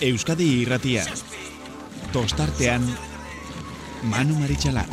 [0.00, 1.02] Euskadi irratia.
[2.12, 2.84] Tostartean,
[4.06, 4.86] Manu Maritxalar.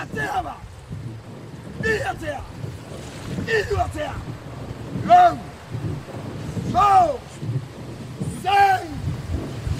[0.00, 0.56] Atzea ba!
[1.82, 2.40] Bi atzea!
[3.58, 4.14] Iru atzea!
[5.06, 5.36] Lau!
[6.72, 7.20] Lau!
[8.42, 8.82] Zen!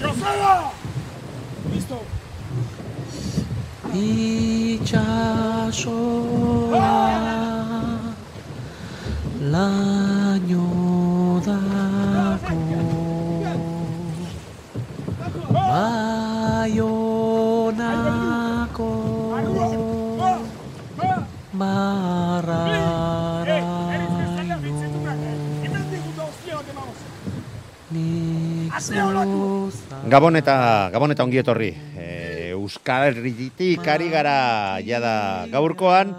[0.01, 0.55] Joseba!
[1.73, 1.99] Listo!
[3.93, 5.11] itxasoa
[9.41, 10.69] laino
[11.41, 12.61] dako
[16.61, 17.01] baionako
[21.57, 23.01] marraraino
[27.89, 31.73] nik zuza Gabon eta Gabon eta ongi etorri.
[31.97, 36.13] E, Euskal Herritik ari gara jada gaurkoan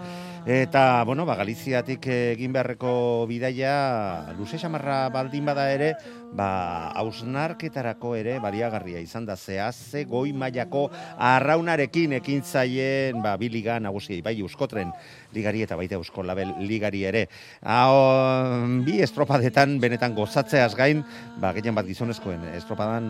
[0.45, 5.93] eta bueno, ba Galiziatik egin beharreko bidaia luze xamarra baldin bada ere,
[6.33, 13.79] ba ausnarketarako ere baliagarria izan da zehazze goi mailako arraunarekin ekin zaien ba bi liga
[13.79, 14.91] nagusiei bai Euskotren
[15.33, 17.25] ligari eta baita Eusko Label ligari ere.
[17.61, 21.03] Hau, bi estropadetan benetan gozatzeaz gain,
[21.41, 23.07] ba gehien bat gizonezkoen estropadan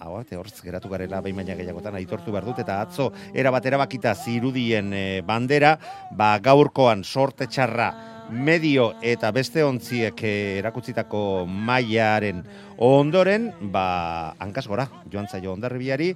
[0.00, 3.66] hau arte hortz geratu garela behin baina gehiagotan aitortu behar dut eta atzo era bat
[3.66, 5.76] erabakita zirudien eh, bandera,
[6.14, 12.42] ba gaurkoan sorte txarra medio eta beste ontziek eh, erakutzitako mailaren
[12.78, 16.12] ondoren, ba, hankaz gora, joan zaio ondarribiari,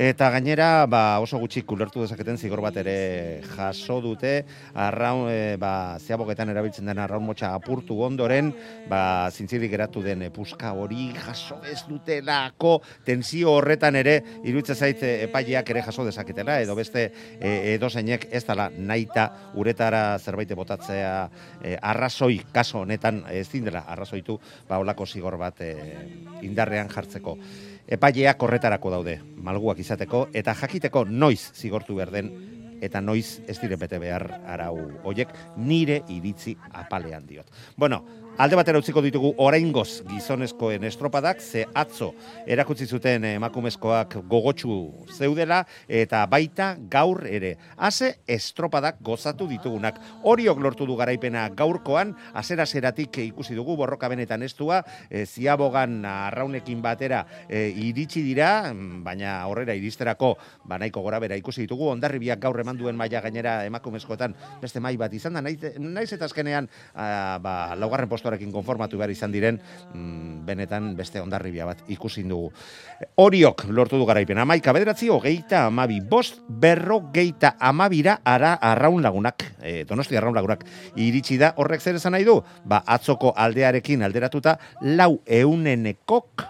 [0.00, 4.32] eta gainera, ba, oso gutxi kulertu dezaketen zigor bat ere jaso dute,
[4.72, 8.48] arraun, e, ba, zeabogetan erabiltzen den arraun motxa apurtu ondoren,
[8.88, 15.12] ba, zintzilik geratu den puska hori jaso ez dutelako, tensio horretan ere, iruditzen zait e,
[15.28, 21.28] epaileak ere jaso dezaketela, edo beste e, edo ez dala naita uretara zerbait botatzea
[21.62, 26.05] e, arrazoi, kaso honetan ez dindela arrazoitu, ba, olako zigor bat e,
[26.42, 27.36] indarrean jartzeko.
[27.86, 32.32] Epaileak horretarako daude, malguak izateko, eta jakiteko noiz zigortu behar den,
[32.82, 37.50] eta noiz ez dire bete behar arau hoiek nire iritzi apalean diot.
[37.76, 38.02] Bueno,
[38.36, 42.10] Alde batera utziko ditugu oraingoz gizonezkoen estropadak, ze atzo
[42.44, 44.74] erakutsi zuten emakumezkoak gogotsu
[45.08, 47.54] zeudela, eta baita gaur ere.
[47.80, 49.96] Haze estropadak gozatu ditugunak.
[50.28, 57.22] Horiok lortu du garaipena gaurkoan, azera-zeratik ikusi dugu borroka benetan estua, e, ziabogan arraunekin batera
[57.48, 58.68] e, iritsi dira,
[59.00, 60.34] baina horrera iristerako
[60.68, 64.98] ba, nahiko gora bera ikusi ditugu, ondarribiak gaur eman duen maila gainera emakumezkoetan beste mai
[65.00, 69.60] bat izan da, naiz, naiz eta azkenean a, ba, laugarren postorekin konformatu behar izan diren,
[69.94, 72.50] mm, benetan beste ondarribia bat ikusi dugu.
[73.22, 79.44] Horiok lortu du garaipen, amaika bederatzi, hogeita amabi, bost berro geita amabira ara arraun lagunak,
[79.62, 80.64] e, donosti arraun lagunak,
[80.96, 82.42] iritsi da horrek zer esan nahi du?
[82.64, 86.42] Ba, atzoko aldearekin alderatuta, lau eunenekok,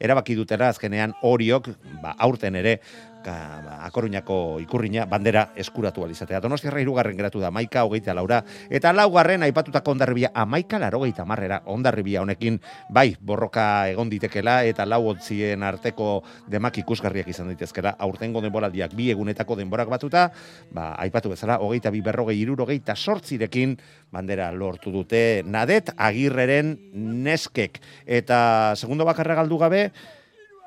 [0.00, 1.68] erabaki dutela azkenean horiok,
[2.02, 2.80] ba, aurten ere,
[3.24, 6.40] ka, ba, akoruñako ikurriña bandera eskuratu alizatea.
[6.40, 12.22] Donostiarra irugarren geratu da maika hogeita laura, eta laugarren aipatutako ondarribia amaika larogeita marrera ondarribia
[12.22, 18.94] honekin, bai, borroka egon ditekela, eta lau otzien arteko demak ikusgarriak izan daitezkela, aurtengo denboraldiak
[18.96, 20.28] bi egunetako denborak batuta,
[20.72, 23.76] ba, aipatu bezala, hogeita bi berrogei irurogeita sortzirekin,
[24.12, 29.90] bandera lortu dute, nadet agirreren neskek, eta segundo bakarra galdu gabe,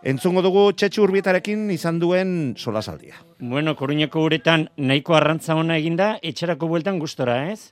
[0.03, 3.21] Entzungo dugu txetxu urbietarekin izan duen solasaldia.
[3.39, 7.71] Bueno, Koruñako uretan nahiko arrantza ona eginda, etxerako bueltan gustora, ez?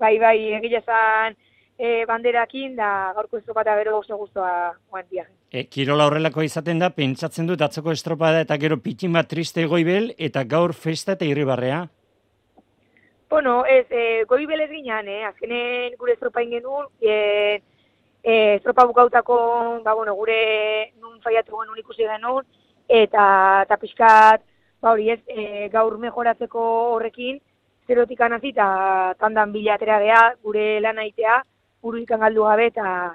[0.00, 1.36] Bai, bai, egia zan
[1.76, 4.54] e, banderakin, da gaurko estropata bero oso guztua
[4.88, 5.34] guan diagen.
[5.52, 10.14] E, kirola horrelako izaten da, pentsatzen dut atzoko estropada eta gero pitin bat triste goibel,
[10.16, 11.84] eta gaur festa eta irribarrea.
[13.28, 15.26] Bueno, ez, e, goibel ez ginean, eh?
[15.28, 17.60] azkenen gure estropain genuen, e,
[18.24, 19.36] e, estropa bukautako,
[19.84, 22.46] ba, bueno, gure nun faiatu genuen ikusi genuen,
[22.88, 23.24] eta,
[23.66, 24.44] eta pixkat,
[24.80, 26.62] ba, hori ez, e, gaur mejoratzeko
[26.94, 27.38] horrekin,
[27.86, 31.42] zerotik anazi, eta tandan bila atera geha, gure lan aitea,
[31.84, 33.14] buru galdu gabe, eta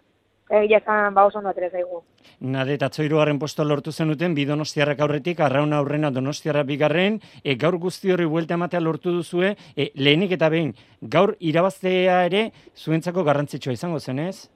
[0.62, 2.04] egia zan, ba, oso ondo atera zaigu.
[2.40, 7.78] Nade, eta atzoirugarren posto lortu zenuten, bi donostiarrak aurretik, arraun aurrena donostiarra bigarren, e, gaur
[7.78, 13.74] guzti hori buelta ematea lortu duzue, e, lehenik eta behin, gaur irabaztea ere, zuentzako garrantzitsua
[13.74, 14.50] izango zen, ez?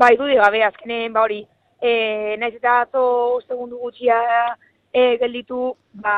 [0.00, 1.42] Bai, dudik gabe, azkenen, ba hori,
[1.76, 1.90] e,
[2.40, 3.00] naiz eta atzo
[3.42, 4.16] segundu gutxia
[4.96, 5.74] e, gelditu,
[6.04, 6.14] ba,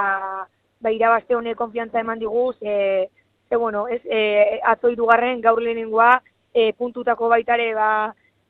[0.79, 3.09] ba irabazte honek konfiantza eman diguz, e,
[3.51, 6.13] e, bueno, ez, e, atzo irugarren gaur lehenengoa,
[6.55, 7.89] e, puntutako baitare, ba,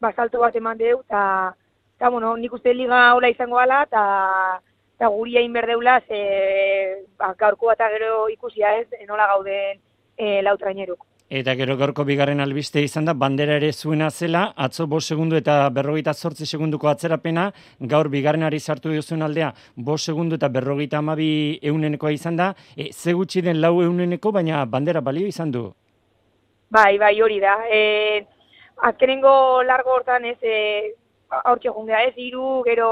[0.05, 1.23] ba salto bat eman deu, eta,
[1.96, 4.02] eta, bueno, nik uste liga hola izango ala, eta,
[4.99, 6.20] eta guria inberdeula, ze,
[7.17, 9.81] ba, gaurko bat gero ikusia ez, nola gauden
[10.19, 11.08] e, lautraineruk.
[11.32, 15.55] Eta gero gaurko bigarren albiste izan da, bandera ere zuena zela, atzo bost segundu eta
[15.73, 17.46] berrogeita zortzi segunduko atzerapena,
[17.93, 19.49] gaur bigarrenari sartu duzuen aldea,
[19.88, 21.31] bost segundu eta berrogeita amabi
[21.73, 25.64] eunenekoa izan da, e, ze gutxi den lau euneneko, baina bandera balio izan du.
[26.69, 27.56] Bai, bai, hori da.
[27.64, 27.81] E,
[28.93, 30.93] azkenengo largo hortan ez, e,
[31.40, 32.90] aurtxe jungea ez, iru, gero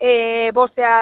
[0.00, 0.96] e, bostea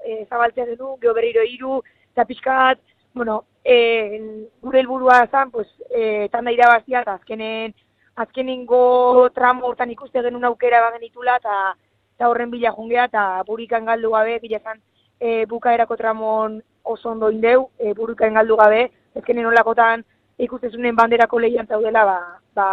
[0.00, 1.82] e, zabaltzea du, gero berriro iru,
[2.16, 2.80] eta pixkat,
[3.12, 7.74] bueno, e, gure helburua zan, pues, e, tanda irabazia, eta azkenen,
[8.16, 11.74] azkenengo tramo hortan ikuste genuen aukera bagen itula, eta
[12.14, 14.80] eta horren bila jungea, eta burikan galdu gabe, bila zan,
[15.18, 20.04] e, bukaerako tramon oso ondo indeu, e, burukan galdu gabe, ezkenen olakotan
[20.38, 22.18] ikustezunen banderako lehian zaudela, ba,
[22.54, 22.68] ba,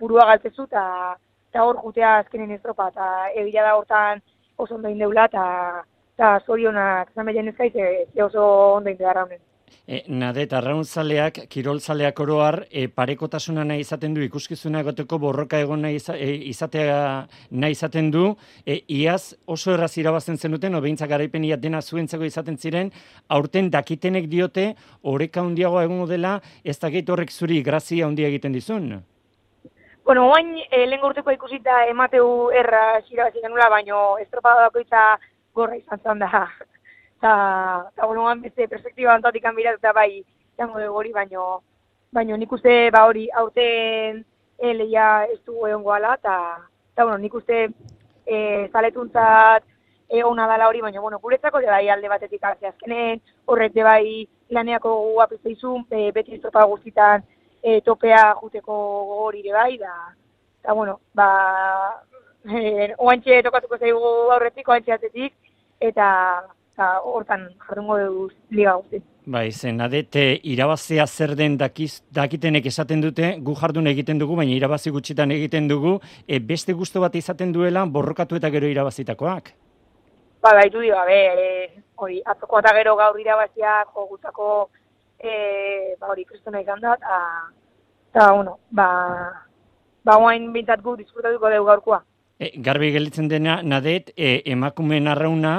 [0.00, 4.20] burua galtzezu, eta hor jutea azkenen estropa, eta egia da hortan
[4.58, 8.44] oso ondo indeula, eta zorionak, esan behar jenezkai, ze, ze oso
[8.76, 9.40] ondo indeu honen.
[9.86, 16.00] E, nadet, arrauntzaleak, kiroltzaleak oroar, e, parekotasuna nahi izaten du, ikuskizuna egoteko borroka egon nahi
[16.00, 18.36] iza- e, izatea nahi izaten du,
[18.66, 22.90] e, iaz oso erraz irabazten zenuten, obeintzak garaipen ia dena zuentzako izaten ziren,
[23.28, 29.02] aurten dakitenek diote, oreka handiagoa egongo dela, ez dakit horrek zuri grazia handia egiten dizun.
[30.04, 35.12] Bueno, oain e, lehen urteko ikusita emateu erra xirabazi genula, baino estropada bakoitza
[35.54, 36.48] gorra izan zan da.
[37.18, 40.24] Eta, eta bueno, beste perspektiba antatik eta bai,
[40.58, 41.62] jango dugu hori, baino,
[42.12, 44.24] baino nik uste, ba hori, aurten
[44.58, 46.58] e, lehia ez du egon goala, eta,
[46.92, 47.68] eta bueno, nik uste
[48.26, 49.64] e, zaletuntzat
[50.08, 53.82] e, ona dala hori, baina, bueno, guretzako de bai alde batetik hartzea azkenen, horrek de
[53.82, 57.24] bai laneako gogoa pizteizun, e, beti estropa guztitan
[57.62, 58.76] e, topea juteko
[59.24, 59.94] hori ere bai, da,
[60.60, 61.30] eta, bueno, ba,
[62.52, 65.34] e, oantxe tokatuko zaigu aurretik, oantxe atzetik,
[65.80, 66.08] eta,
[66.76, 69.00] eta hortan jardungo dugu liga guzti.
[69.26, 74.52] Bai, zen, adete, irabazea zer den dakiz, dakitenek esaten dute, gu jardun egiten dugu, baina
[74.52, 75.96] irabazi gutxitan egiten dugu,
[76.28, 79.50] e, beste gusto bat izaten duela, borrokatu eta gero irabazitakoak.
[80.44, 84.50] Ba, baitu dio, be, e, hori, atzoko eta gero gaur irabazia jo gutako,
[85.18, 87.22] e, ba, hori, kristona izan da, eta,
[88.12, 88.90] eta, bueno, ba,
[90.04, 92.04] ba, oain bintzat gu disfrutatuko dugu gaurkoa.
[92.38, 95.54] E, garbi gelditzen dena, nadet, e, emakumeen arrauna,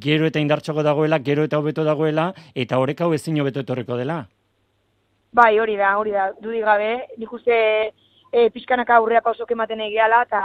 [0.00, 4.22] gero eta indartxoko dagoela, gero eta hobeto dagoela, eta horrek hau ezin hobeto etorriko dela.
[5.32, 6.90] Bai, hori da, hori da, dudik gabe,
[7.20, 7.58] nik uste
[8.32, 10.40] e, pixkanaka aurreak oso kematen egiala, eta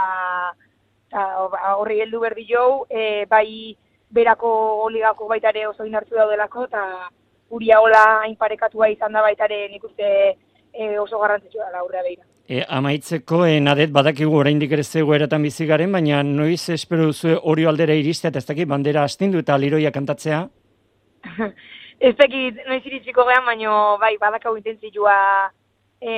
[1.78, 3.76] horri heldu berdi jau, e, bai
[4.12, 4.50] berako
[4.84, 6.84] oligako baitare oso inartu daudelako, eta
[7.56, 10.08] uria hola hain parekatua izan da baitare nik uste
[10.72, 12.27] e, oso garrantzitsua da aurrea behira.
[12.48, 17.34] E, amaitzeko, e, nadet, badakigu oraindik ere zego eratan bizi garen, baina noiz espero duzu
[17.50, 20.38] hori aldera iristea, eta ez dakit bandera astindu eta liroia kantatzea?
[22.08, 25.18] ez dakit noiz iritsiko gehan, baino bai badakau intentzioa,
[26.00, 26.14] e,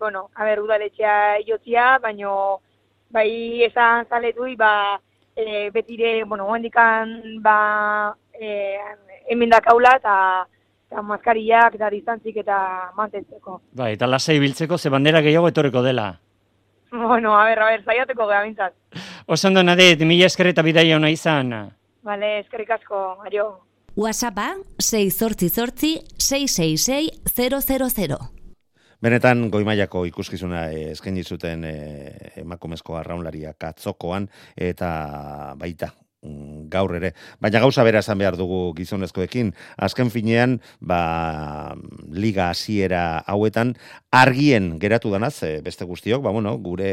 [0.00, 2.62] bueno, a ber, udaletxea jotzia, baino
[3.12, 3.28] bai
[3.68, 4.72] esan zaletui, ba,
[5.36, 7.58] e, betire, bueno, handikan, ba,
[8.32, 8.78] e,
[9.28, 10.16] hemen dakaula, eta
[10.90, 12.58] eta maskariak eta distantzik eta
[12.96, 13.60] mantentzeko.
[13.76, 16.12] Bai, eta lasai biltzeko ze bandera gehiago etorriko dela.
[16.92, 18.74] Bueno, a ber, a ber, zaiateko geha bintzat.
[19.26, 21.52] Oso ondo, nadet, mila esker eta bidaia ona izan.
[22.06, 23.48] Vale, eskerrik asko, aio.
[23.96, 28.18] WhatsAppa 688 666 000.
[29.02, 34.88] Benetan goimaiako ikuskizuna eh, eskaini zuten eh, emakumezko arraunlariak atzokoan eta
[35.58, 35.90] baita
[36.70, 37.12] gaur ere.
[37.42, 39.52] Baina gauza bera esan behar dugu gizonezkoekin.
[39.76, 41.74] Azken finean, ba,
[42.12, 43.74] liga hasiera hauetan,
[44.10, 46.92] argien geratu danaz, eh, beste guztiok, ba, bueno, gure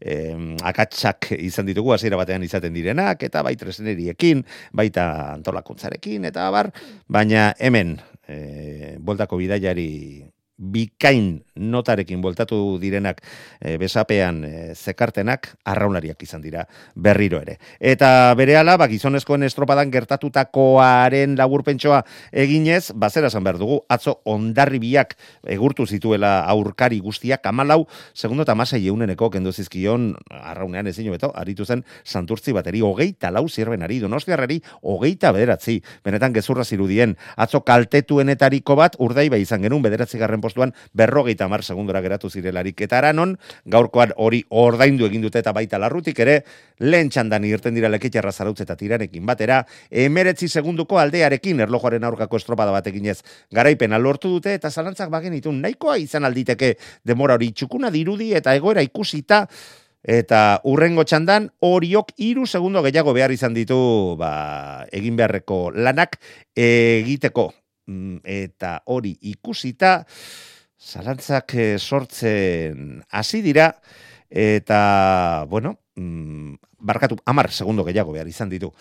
[0.00, 6.72] eh, akatsak izan ditugu hasiera batean izaten direnak, eta bai tresneriekin, baita antolakuntzarekin, eta bar,
[7.08, 13.20] baina hemen, eh, boltako bidaiari bikain notarekin voltatu direnak
[13.60, 17.58] e, besapean e, zekartenak arraunlariak izan dira berriro ere.
[17.80, 25.16] Eta berehala ba gizonezkoen estropadan gertatutakoaren laburpentsoa eginez, bazera esan behar dugu, atzo ondarribiak
[25.54, 27.84] egurtu zituela aurkari guztiak amalau,
[28.14, 33.46] segundo eta masai euneneko kendu zizkion arraunean ezin beto, aritu zen santurtzi bateri hogeita lau
[33.48, 40.42] zirbenari, donostiarrari hogeita bederatzi, benetan gezurra zirudien, atzo kaltetuenetariko bat urdaiba izan genuen bederatzi garren
[40.42, 42.80] postuan berrogeita mar segundora geratu zirelarik.
[42.86, 43.36] Eta aranon,
[43.66, 46.40] gaurkoan hori ordaindu egin dute eta baita larrutik ere,
[46.80, 52.72] lehen txandan irten dira leketxarra zarautz eta tiranekin batera, emeretzi segunduko aldearekin erlojoaren aurkako estropada
[52.74, 53.20] bat eginez
[53.52, 56.74] garaipena lortu dute eta zalantzak bagen itun nahikoa izan alditeke
[57.04, 59.46] demora hori txukuna dirudi eta egoera ikusita
[60.04, 63.76] Eta urrengo txandan horiok hiru segundo gehiago behar izan ditu
[64.20, 66.18] ba, egin beharreko lanak
[66.52, 67.48] egiteko.
[67.88, 70.04] Mm, eta hori ikusita
[70.80, 73.70] zalantzak eh, sortzen hasi dira,
[74.30, 78.72] eta, bueno, mm, barkatu, amar segundo gehiago behar izan ditu.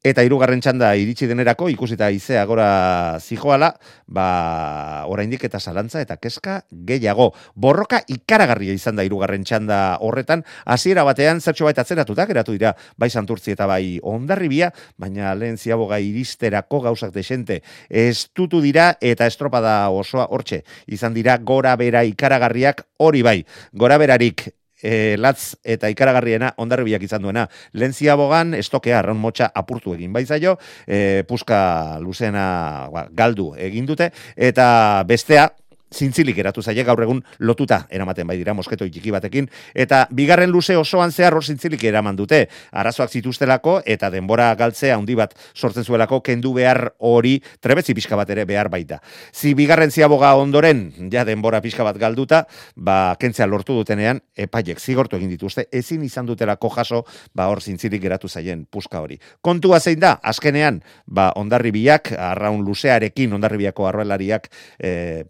[0.00, 3.74] Eta hirugarren txanda iritsi denerako ikusita izea gora zijoala,
[4.08, 6.54] ba oraindik eta zalantza eta kezka
[6.88, 7.26] gehiago.
[7.52, 13.10] Borroka ikaragarria izan da hirugarren txanda horretan, hasiera batean zertxo bait atzeratuta geratu dira bai
[13.10, 20.30] Santurtzi eta bai Hondarribia, baina lehen ziaboga iristerako gauzak desente estutu dira eta estropada osoa
[20.32, 20.62] hortxe.
[20.88, 23.44] Izan dira gora bera ikaragarriak hori bai.
[23.76, 24.48] Gora berarik
[24.82, 27.46] e, latz eta ikaragarriena ondarribiak izan duena.
[27.72, 30.56] Lentzia bogan, estokea, arraun motxa apurtu egin baizaio,
[30.86, 35.50] e, puska luzena ba, galdu egin dute, eta bestea,
[35.90, 40.76] zintzilik eratu zaie gaur egun lotuta eramaten bai dira mosketo txiki batekin eta bigarren luze
[40.78, 46.20] osoan zehar hor zintzilik eraman dute arazoak zituztelako eta denbora galtzea handi bat sortzen zuelako
[46.22, 49.00] kendu behar hori trebetzi pixka bat ere behar baita.
[49.34, 52.44] Zi bigarren ziaboga ondoren ja denbora pixka bat galduta
[52.76, 57.04] ba kentzea lortu dutenean epaiek zigortu egin dituzte ezin izan dutelako jaso
[57.34, 59.18] ba hor zintzilik geratu zaien puska hori.
[59.40, 65.24] Kontua zein da azkenean ba ondarribiak arraun luzearekin ondarribiako arroelariak eh,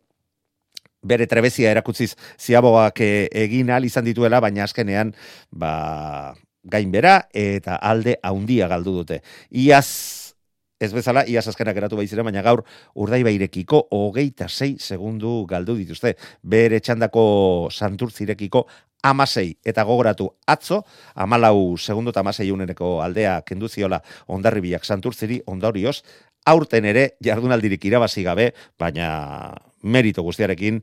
[1.02, 5.14] bere trebezia erakutziz ziaboak e, egin al izan dituela, baina azkenean
[5.50, 9.21] ba, gainbera eta alde haundia galdu dute.
[9.50, 10.21] Iaz
[10.80, 12.62] ez bezala, iaz azkenak eratu baizira, baina gaur
[12.97, 16.14] urdai bairekiko hogeita sei segundu galdu dituzte.
[16.42, 18.66] Bere txandako santurtzirekiko
[19.04, 20.83] amasei eta gogoratu atzo,
[21.14, 26.00] amalau segundu eta amasei uneneko aldea kenduziola ondarribiak santurtziri ondorioz,
[26.47, 30.82] aurten ere jardunaldirik irabazi gabe, baina merito guztiarekin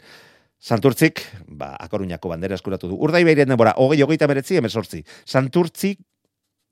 [0.57, 2.95] Santurtzik, ba, akoruñako bandera eskuratu du.
[2.97, 5.03] Urdai behiren denbora, hogei, hogeita meretzi, emezortzi.
[5.29, 5.99] Santurtzik,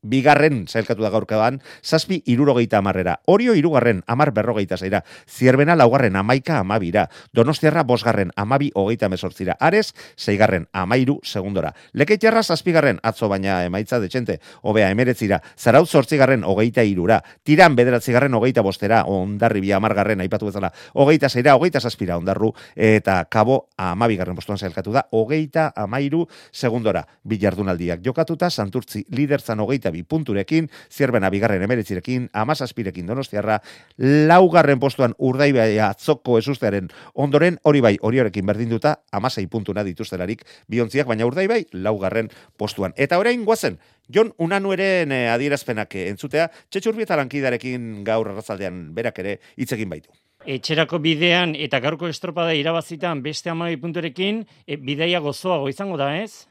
[0.06, 3.20] bigarren zailkatu da gaurkaban, zazpi irurogeita amarrera.
[3.26, 5.04] Orio irugarren, amar berrogeita zaira.
[5.28, 7.08] Zierbena laugarren, amaika amabira.
[7.34, 9.58] Donostiarra bosgarren, amabi hogeita mesortzira.
[9.60, 11.74] Ares, zeigarren, amairu segundora.
[11.94, 15.42] Lekeitxarra zazpigarren, atzo baina emaitza detxente, obea emeretzira.
[15.58, 17.22] Zaraut zortzigarren, hogeita irura.
[17.44, 23.24] Tiran bederatzigarren, hogeita bostera, ondarri bi amargarren, aipatu bezala, hogeita zeira, hogeita zazpira, ondarru, eta
[23.32, 27.06] kabo amabigarren postuan zailkatu da, hogeita amairu segundora.
[27.26, 33.62] Bilardunaldiak jokatuta, santurtzi liderzan hogeita bi punturekin, zierbena bigarren emeretzirekin, amazazpirekin donostiarra,
[33.98, 41.08] laugarren postuan urdaibaia atzoko esustearen ondoren, hori bai, hori horrekin berdinduta, amazai puntuna dituztelarik biontziak,
[41.08, 42.94] baina urdaibai, laugarren postuan.
[42.98, 43.80] Eta orain guazen,
[44.14, 50.14] Jon Unanueren eh, adierazpenak entzutea, txetxurbieta lankidarekin gaur arrazaldean berak ere hitzekin baitu.
[50.46, 56.46] Etxerako bidean eta gaurko estropada irabazitan beste amai punturekin, e, bideia gozoago izango da, ez?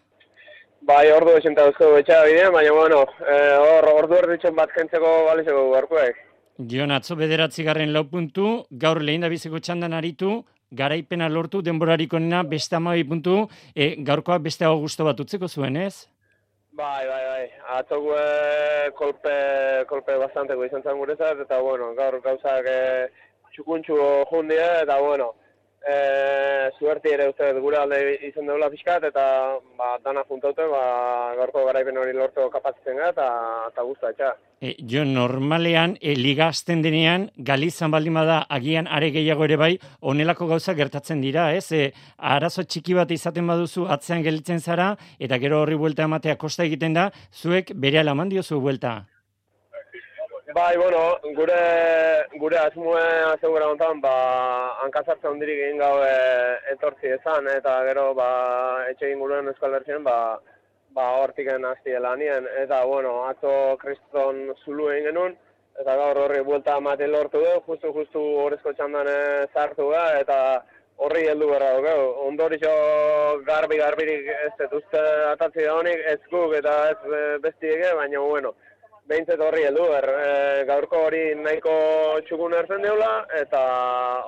[0.85, 5.62] Bai, ordu esenta duzko betxea bidean, baina, bueno, eh, hor, ordu erditzen bat jentzeko balizeko
[5.71, 6.19] garkoek.
[6.71, 8.50] Gion, atzo bederatzi garren lau puntu,
[8.83, 10.43] gaur lehen da biziko txandan aritu,
[10.81, 13.38] garaipena lortu, denborariko nena, beste amabi puntu,
[13.73, 16.05] e, gaurkoak beste hau guztu bat utzeko zuen, ez?
[16.76, 17.47] Bai, bai, bai,
[17.79, 18.26] atzo gue
[18.99, 19.35] kolpe,
[19.88, 22.79] kolpe bastanteko izan zen gurezat, eta, bueno, gaur gauzak e,
[23.57, 23.97] txukuntxu
[24.35, 25.33] jundia, eta, bueno,
[25.87, 27.99] e, suerti ere uste gure alde
[28.29, 29.25] izan deula pixkat, eta
[29.79, 30.83] ba, dana juntaute, ba,
[31.38, 33.29] gaurko garaipen hori lortu kapazitzen gara, eta,
[33.71, 34.33] eta guztu etxa.
[34.64, 39.73] E, jo, normalean, e, liga azten denean, galizan baldin bada agian are gehiago ere bai,
[40.00, 41.67] onelako gauza gertatzen dira, ez?
[41.73, 46.64] E, arazo txiki bat izaten baduzu atzean gelitzen zara, eta gero horri buelta ematea kosta
[46.64, 49.03] egiten da, zuek bere alaman diozu buelta.
[50.53, 53.01] Bai, bueno, gure gure asmoe
[53.33, 56.11] asegura hontan, ba hankasartza hondirik egin gau e,
[56.73, 58.27] etortzi esan eta gero ba
[58.91, 60.17] etxe inguruen Euskal Herrian ba
[60.93, 65.37] ba hortiken hasti lanien eta bueno, atzo Kriston zulu egin genuen
[65.81, 69.09] eta gaur horri buelta ematen lortu du, justu justu horrezko txandan
[69.55, 70.39] sartu da eta
[70.99, 71.97] horri heldu berra dugu.
[72.29, 72.75] Ondorixo
[73.49, 78.21] garbi garbirik ez dut uste atatzi da honik, ez guk eta ez e, bestiege, baina
[78.21, 78.55] bueno,
[79.08, 80.28] behintzet horri heldu, er, e,
[80.68, 81.73] gaurko hori nahiko
[82.26, 83.61] txukun erzen deula, eta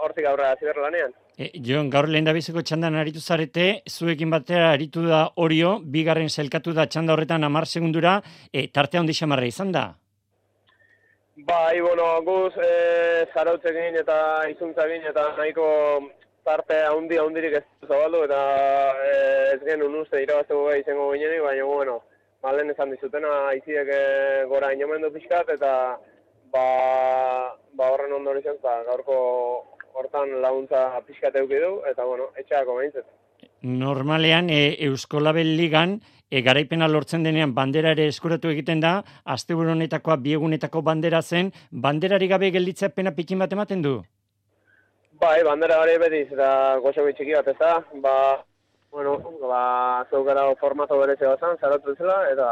[0.04, 1.14] hortik gaurra ziber lanean.
[1.36, 6.28] E, Jon, gaur lehen da biziko txandan aritu zarete, zuekin batera aritu da orio, bigarren
[6.28, 8.18] zelkatu da txanda horretan amar segundura,
[8.52, 9.86] e, tartea hondi xamarra izan da?
[11.48, 14.18] Bai, bueno, guz, e, zarautzekin eta
[14.52, 15.66] izuntzakin eta nahiko
[16.46, 18.42] tarte handi handirik ez zabaldu, eta
[19.04, 19.16] e,
[19.54, 21.98] ez genuen uste irabazteko izango ginenik, baina, bueno,
[22.46, 25.72] malen esan dizutena aiziek eh, gora inomendu pixkat, eta
[26.54, 26.66] ba,
[27.78, 29.16] ba horren ondo izan, ba, gaurko
[29.98, 33.06] hortan laguntza pixkat euki du, eta bueno, etxeako behintzet.
[33.66, 35.96] Normalean, e, Eusko Label Ligan,
[36.30, 38.98] e, garaipena lortzen denean bandera ere eskuratu egiten da,
[39.36, 43.96] asteburu honetakoa biegunetako bandera zen, banderari gabe gelditzea pena pikin bat ematen du?
[45.20, 46.50] Bai, bandera hori beti eta
[46.84, 48.16] goxo txiki bat ez da, ba,
[48.96, 52.46] bueno, ba, zeukera formato bereze bat zan, zaratu zela, eta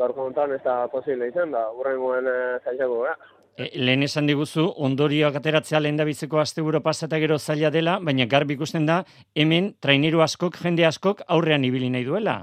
[0.00, 3.28] gaurko honetan ez da posible izan, da, urrengoen e, zailtzako gara.
[3.60, 8.24] E, lehen esan diguzu, ondorioak ateratzea lehen da biziko asteburu pasata gero zaila dela, baina
[8.24, 9.02] garbi ikusten da,
[9.36, 12.38] hemen traineru askok, jende askok aurrean ibili nahi duela.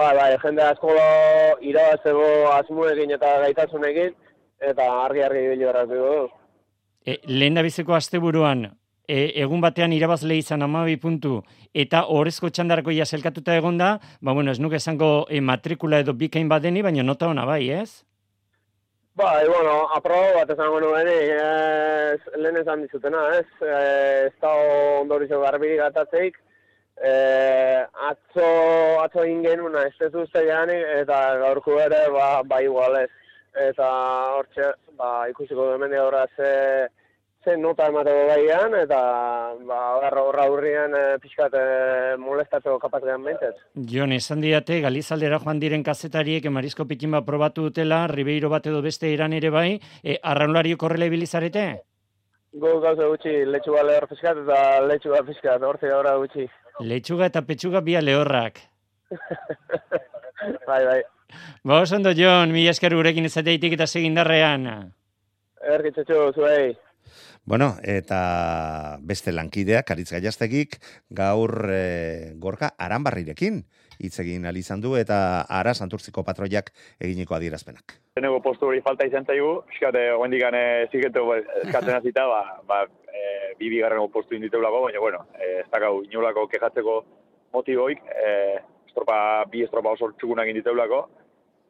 [0.00, 0.96] Bai, bai, jende asko
[1.68, 4.16] irabazteko asmuekin eta gaitasunekin,
[4.72, 6.26] eta argi-argi ibili horrak dugu.
[7.04, 8.70] E, lehen da biziko asteburuan,
[9.08, 11.40] e, egun batean irabazle izan amabi puntu,
[11.74, 16.48] eta horrezko txandarako ja zelkatuta egonda, ba, bueno, ez nuke esango e, matrikula edo bikain
[16.48, 18.02] badeni, baina nota ona bai, ez?
[19.16, 24.50] Bai, bueno, aprobo bat esango nuen, ez, lehen esan dizutena, ez, ez da
[25.00, 26.36] ondorizo garbirik atatzeik,
[27.00, 27.12] e,
[28.10, 28.48] atzo,
[29.04, 33.10] atzo ingenuna, ez ez uste eta gaurko ere, ba, ba igual ez.
[33.56, 33.88] Eta
[34.36, 36.88] hortxe, ba, ikusiko hemen horra ze,
[37.46, 38.98] zen nota emateko gaian, eta
[39.68, 39.78] ba,
[40.18, 41.64] horra hurrian e, pixkat e,
[42.18, 43.60] molestatzeko kapatzean behintzat.
[43.92, 48.82] Jon, esan diate, Galizaldera joan diren kazetariek emarizko pikin bat probatu dutela, Ribeiro bat edo
[48.82, 49.68] beste iran ere bai,
[50.02, 51.66] e, arraunlario korrela ibilizarete?
[52.56, 56.48] Go gauza gutxi, letxuga lehor fiskat eta letxuga fiskat, hortzi gaur gutxi.
[56.80, 58.58] Letxuga eta petxuga bia lehorrak.
[60.70, 61.02] bai, bai.
[61.62, 64.66] Ba, ondo, Jon, mi esker gurekin ezateitik eta segindarrean.
[65.76, 66.74] Erkitzatxo, zuei.
[67.46, 70.80] Bueno, eta beste lankidea, Karitz Gaiastegik,
[71.14, 73.60] gaur e, gorka aranbarrirekin
[74.02, 78.00] hitz egin izan du eta ara santurtziko patroiak eginiko adierazpenak.
[78.18, 81.22] Zenego postu hori falta izan zaigu, eskate oendik gane ziketu
[81.62, 82.80] eskatzen azita, ba, ba
[83.14, 86.96] e, bibi garreno postu inditeulako, baina bueno, e, ez dakau inolako kejatzeko
[87.54, 91.04] motiboik, e, estropa, bi estropa oso txukunak inditeulako,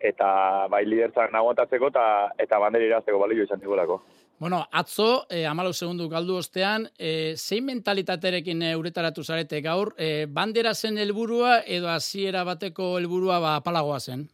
[0.00, 2.06] eta bai lidertzak nagoatatzeko eta,
[2.38, 4.00] eta banderi irazteko balio izan digulako.
[4.38, 10.26] Bueno, atzo, eh, amalau segundu galdu ostean, eh, zein mentalitaterekin eh, uretaratu zarete gaur, eh,
[10.28, 14.26] bandera zen helburua edo hasiera bateko helburua ba, palagoa zen?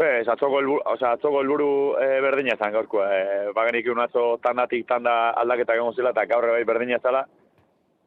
[0.00, 1.70] Bez, atzoko helburu, o sea, atzoko helburu
[2.00, 3.06] eh, berdina zen gaurkoa.
[3.16, 7.24] Eh, bagenik un atzo tandatik tanda aldaketa egon zela eta gaur bai berdina zela.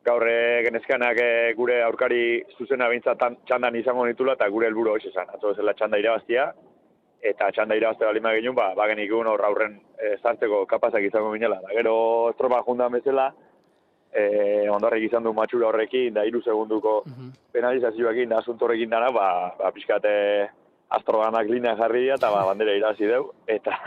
[0.05, 0.25] Gaur
[0.65, 5.29] genezkanak eh, gure aurkari zuzena bintza txandan izango nitula eta gure helburu hoxe zen.
[5.33, 6.51] Atzo zela txanda irabaztia,
[7.23, 11.61] eta txanda irabazte bali genuen, ba, ba genikun hor aurren e, zartzeko kapazak izango minela.
[11.63, 13.29] Da, gero estropa jundan bezala,
[14.11, 17.31] e, ondorrek izan du matxura horrekin, da iru segunduko uh -huh.
[17.53, 20.49] penalizazioakin, da asunto horrekin dana, ba, ba pixkate
[20.89, 23.77] astroganak linea jarri eta ba, bandera irazi deu, eta,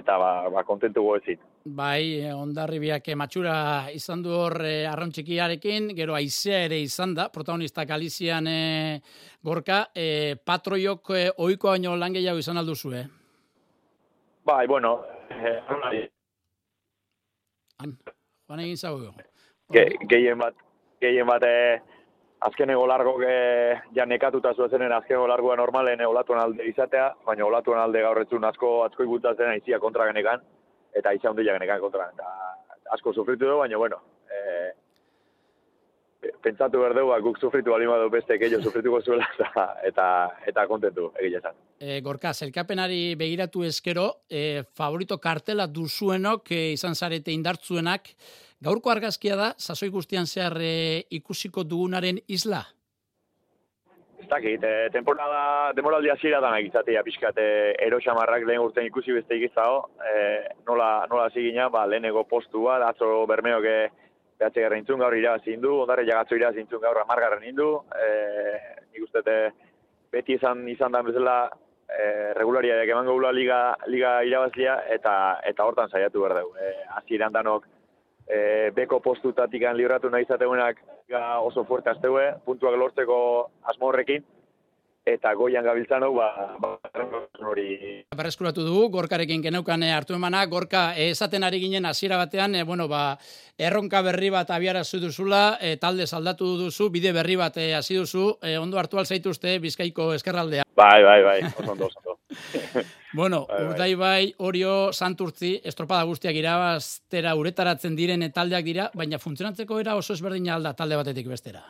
[0.00, 1.40] eta ba, ba kontentu goezit.
[1.64, 8.46] Bai, ondarribiak matxura izan du hor e, arrauntxikiarekin, gero aizea ere izan da, protagonista Galizian
[8.46, 9.00] e,
[9.40, 13.04] gorka, e, patroiok e, oiko baino lan gehiago izan alduzu, eh?
[14.44, 16.10] Bai, bueno, eh,
[17.80, 17.96] Han,
[18.46, 19.14] joan egin zago.
[19.72, 20.54] Ge, gehien bat,
[21.00, 21.78] gehien bat, eh,
[22.44, 23.38] azken ego largo ge,
[23.96, 28.82] ja nekatuta zuezen azken ego largoa normalen olatuan alde izatea, baina olatuan alde gaurretzun asko
[28.84, 30.44] atzko ikutatzen aizia kontra genekan,
[30.94, 32.08] eta izan hundia genekan kontra.
[32.14, 34.72] Eta asko sufritu dugu, baina, bueno, e,
[36.44, 40.06] pentsatu berdeu, ba, guk sufritu bali madu beste keio sufrituko zuela, eta, eta,
[40.52, 41.58] eta kontentu, egia esan.
[41.80, 48.14] E, gorka, zelkapenari begiratu eskero, e, favorito kartela duzuenok e, izan zarete indartzuenak,
[48.64, 52.64] gaurko argazkia da, sasoi guztian zehar e, ikusiko dugunaren isla?
[54.24, 59.12] Ez dakit, e, temporada, demoraldi hasiera da nagizatea pixkat, e, ero xamarrak lehen urten ikusi
[59.12, 60.14] beste ikizago, e,
[60.64, 63.66] nola, nola zigina, ba, lehenego postua, atzo bermeok
[64.40, 68.08] behatxe garra intzun gaur irabazi indu, ondare jagatzo irabazi intzun gaur amargarren indu, e,
[68.94, 69.20] nik uste
[70.14, 71.36] beti izan izan da bezala
[71.84, 73.60] e, regulariak emango gula liga,
[73.92, 76.56] liga irabazia eta eta hortan saiatu behar dugu.
[76.56, 77.68] E, Aziran danok
[78.24, 80.80] e, beko postutatik libratu nahi izategunak
[81.42, 84.24] oso fuerte azteue, puntuak lortzeko asmo horrekin,
[85.06, 86.78] eta goian gabiltzan hau, ba, ba,
[87.44, 88.04] hori.
[88.16, 92.62] Berreskuratu dugu, gorkarekin geneukan e, hartu emana, gorka eh, esaten ari ginen hasiera batean, e,
[92.64, 93.18] bueno, ba,
[93.58, 98.56] erronka berri bat abiara duzula, e, talde saldatu duzu, bide berri bat hasi duzu, e,
[98.58, 100.64] ondo hartu alzaituzte bizkaiko eskerraldea.
[100.74, 102.18] Bai, bai, bai, oso ondo, oso
[103.14, 103.62] Bueno, bai.
[103.62, 110.14] urdai bai, orio santurtzi, estropada guztiak irabaztera uretaratzen diren taldeak dira, baina funtzionatzeko era oso
[110.14, 111.62] ezberdina alda talde batetik bestera.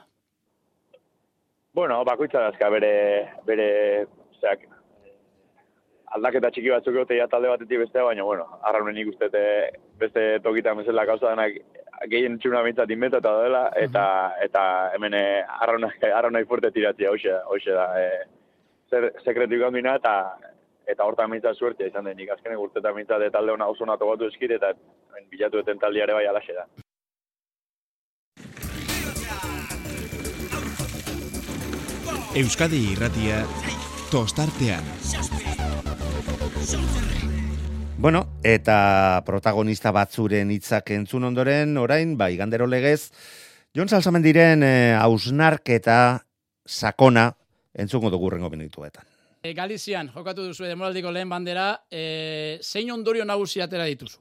[1.74, 2.90] Bueno, bakoitza dazka bere,
[3.46, 3.68] bere,
[4.38, 4.60] zeak,
[6.14, 9.42] aldaketa txiki batzuk egote talde batetik bestea, baina, bueno, arraunen ikustete
[9.98, 11.58] beste tokita mesela gauza denak
[12.12, 14.04] gehien txuna bintzat inbentata dela, eta,
[14.46, 15.42] eta hemen eh,
[16.20, 18.08] arraunai fuerte tiratzea, hoxe, hoxe da, e,
[18.90, 20.16] zer, sekretu ikandina, eta
[20.94, 24.54] eta hortan mintzat suertia izan denik, azkenek urtetan mintzat talde hona oso nato batu eskit,
[24.60, 24.74] eta
[25.30, 26.68] bilatu eten taldiare bai alaxe da.
[32.34, 33.44] Euskadi irratia
[34.10, 34.82] tostartean.
[37.96, 43.12] Bueno, eta protagonista batzuren hitzak entzun ondoren, orain, bai, gandero legez,
[43.70, 45.98] Jon Salsamendiren eh, hausnarketa
[46.66, 47.28] sakona
[47.70, 49.06] entzungo dugu rengo minutuetan.
[49.38, 54.18] E, Galizian, jokatu duzu demoraldiko lehen bandera, e, zein ondorio nagusi atera dituzu?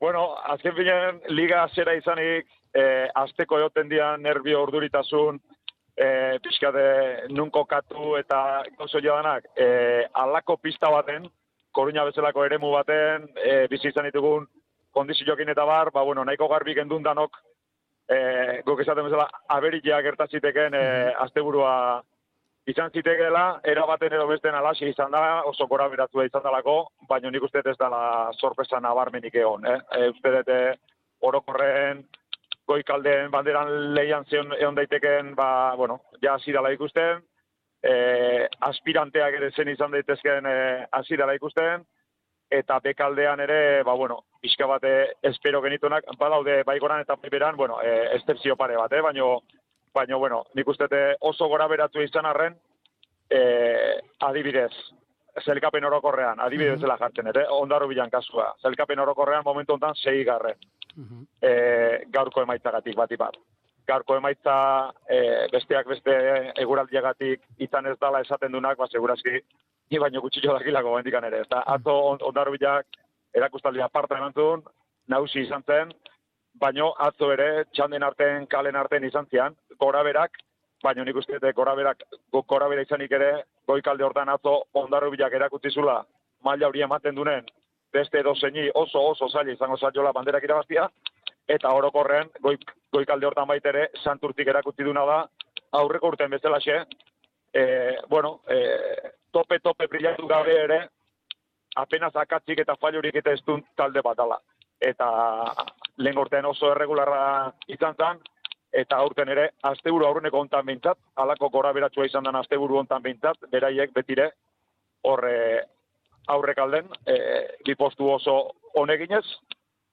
[0.00, 4.62] Bueno, azken finean, liga zera izanik, eh, azteko egoten dian nervio
[5.96, 11.28] orduritasun, eh, pixkate nun kokatu eta gauzo jodanak, eh, alako pista baten,
[11.72, 14.46] koruña bezalako eremu baten, eh, bizi izan ditugun
[14.92, 17.36] kondiziokin eta bar, ba, bueno, nahiko garbi gendun danok,
[18.08, 22.02] eh, guk esaten bezala, aberitia gertatziteken eh, asteburua
[22.66, 27.30] izan zitekeela, era baten edo besten alaxi izan da, oso gora beratua izan dalako, baina
[27.30, 29.64] nik uste ez dela sorpresa nabarmenik egon.
[29.66, 29.78] Eh?
[29.96, 30.58] E, uste dute
[31.20, 32.04] orokorren
[32.70, 37.22] goikaldeen banderan lehian zion egon daiteken, ba, bueno, ja hasi ikusten,
[37.82, 41.84] e, aspiranteak ere zen izan daitezken e, hasi dela ikusten,
[42.50, 48.16] eta bekaldean ere, ba, bueno, pixka bate espero genitunak, badaude baigoran eta beran, bueno, e,
[48.16, 49.00] estepzio pare bat, eh?
[49.00, 49.36] baina
[49.94, 52.56] baina, bueno, nik uste dut oso gora beratu izan arren,
[53.30, 53.40] e,
[54.20, 54.72] adibidez,
[55.44, 58.52] zelkapen orokorrean, adibidez dela jartzen, ere, ondarro bilan kasua.
[58.62, 60.58] Zelkapen orokorrean momentu honetan sei garren,
[61.42, 63.36] e, gaurko emaitzagatik bati bat.
[63.86, 64.54] Gaurko emaitza
[65.08, 66.16] e, besteak beste
[66.62, 69.40] eguraldiagatik izan ez dala esaten dunak, ba, segurazki,
[69.90, 71.40] ni baino gutxi jo dakilako bendikan ere.
[71.46, 72.86] Eta atzo on, ondarro bilak
[73.34, 74.62] erakustaldia parte emantzun,
[75.08, 75.92] nausi izan zen,
[76.54, 80.38] baino atzo ere txanden arten, kalen arten izan zian, gora berak,
[80.82, 83.32] baina nik uste dut gora berak, gora bera izanik ere,
[83.66, 86.00] goikalde hortan atzo ondarro bilak erakutsi zula,
[86.44, 87.46] maila hori ematen dunen,
[87.92, 90.88] beste edo zeini oso oso zaila izango zaila banderak irabaztia,
[91.48, 95.18] eta orokorren goik, goikalde hortan baitere santurtik erakutsi duna da,
[95.72, 96.84] aurreko urten bezalaxe,
[97.52, 97.64] e,
[98.08, 98.58] bueno, e,
[99.32, 100.80] tope tope brillatu gabe ere,
[101.76, 103.42] apenas akatzik eta fallurik eta ez
[103.76, 104.38] talde bat dala.
[104.80, 105.06] Eta
[105.98, 108.22] lehen urtean oso erregularra izan zen,
[108.72, 113.36] eta aurten ere, asteburu aurreneko hontan behintzat, alako gora beratua izan den asteburu hontan behintzat,
[113.50, 114.30] beraiek betire,
[115.02, 115.66] horre
[116.30, 117.16] aurrek alden, e,
[117.66, 118.36] bi postu oso
[118.78, 119.24] honeginez,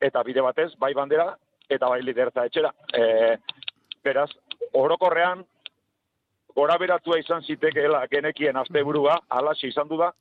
[0.02, 1.32] eta bide batez, bai bandera,
[1.70, 2.72] eta bai liderza etxera.
[2.94, 3.38] E,
[4.06, 4.30] beraz,
[4.78, 5.44] orokorrean,
[6.56, 10.12] gora beratua izan zitekeela genekien asteburua, alaxi izan du da,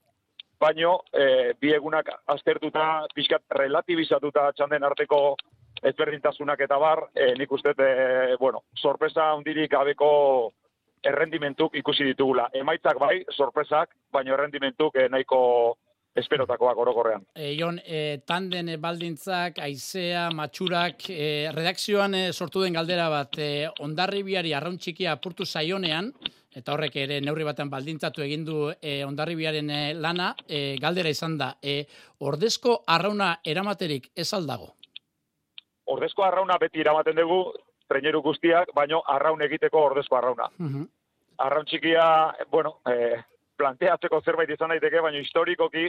[0.61, 5.21] baino e, bi egunak aztertuta, pixkat relativizatuta txanden arteko
[5.87, 10.11] ezberdintasunak eta bar, e, nik uste, e, bueno, sorpresa hundirik gabeko
[11.07, 12.49] errendimentuk ikusi ditugula.
[12.57, 15.41] Emaitzak bai, sorpresak, baino errendimentuk e, nahiko
[16.17, 17.27] esperotakoak orokorrean.
[17.35, 23.39] E, Jon, e, tanden e, baldintzak, aizea, matxurak, e, redakzioan e, sortu den galdera bat,
[23.39, 26.13] e, ondarribiari arraun txikia apurtu zaionean,
[26.57, 31.53] eta horrek ere neurri batean baldintzatu egin du e, ondarribiaren lana, e, galdera izan da,
[31.63, 31.83] e,
[32.25, 34.73] ordezko arrauna eramaterik ez aldago?
[35.93, 37.41] Ordezko arrauna beti eramaten dugu,
[37.87, 40.49] treneru guztiak, baino arraun egiteko ordezko arrauna.
[41.45, 42.07] Arraun txikia,
[42.51, 43.21] bueno, e,
[43.59, 45.89] planteatzeko zerbait izan daiteke, baina historikoki,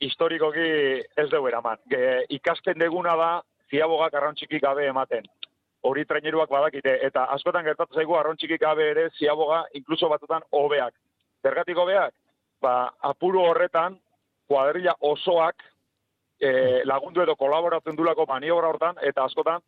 [0.00, 0.66] historikoki
[1.22, 1.80] ez dugu eraman.
[1.90, 3.30] Ge, ikasten deguna da,
[3.70, 5.26] ziabogak arraun txiki gabe ematen.
[5.86, 10.94] Hori traineruak badakite, eta askotan gertatu zaigu arraun txiki gabe ere ziaboga, inkluso batzutan hobeak.
[11.42, 12.14] Zergatik hobeak?
[12.60, 13.96] Ba, apuru horretan,
[14.50, 15.62] kuadrilla osoak
[16.40, 16.50] e,
[16.84, 19.62] lagundu edo kolaboratzen dulako maniobra hortan, eta askotan,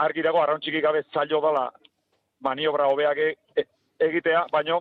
[0.00, 1.68] argi dago arraun txiki gabe zailo dala
[2.44, 3.66] maniobra hobeak e, e,
[4.08, 4.80] egitea, baino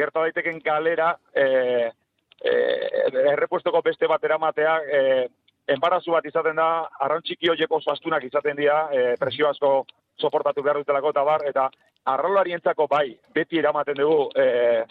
[0.00, 1.44] gerta daiteken galera e,
[2.40, 2.54] e,
[3.34, 5.00] errepuestoko beste bat eramatea e,
[5.70, 6.68] enbarazu bat izaten da
[7.06, 9.74] arraun txiki horieko zastunak izaten dira e, presio asko
[10.20, 11.68] soportatu behar dutelako eta bar, eta
[12.12, 14.84] arraularientzako bai, beti eramaten dugu e,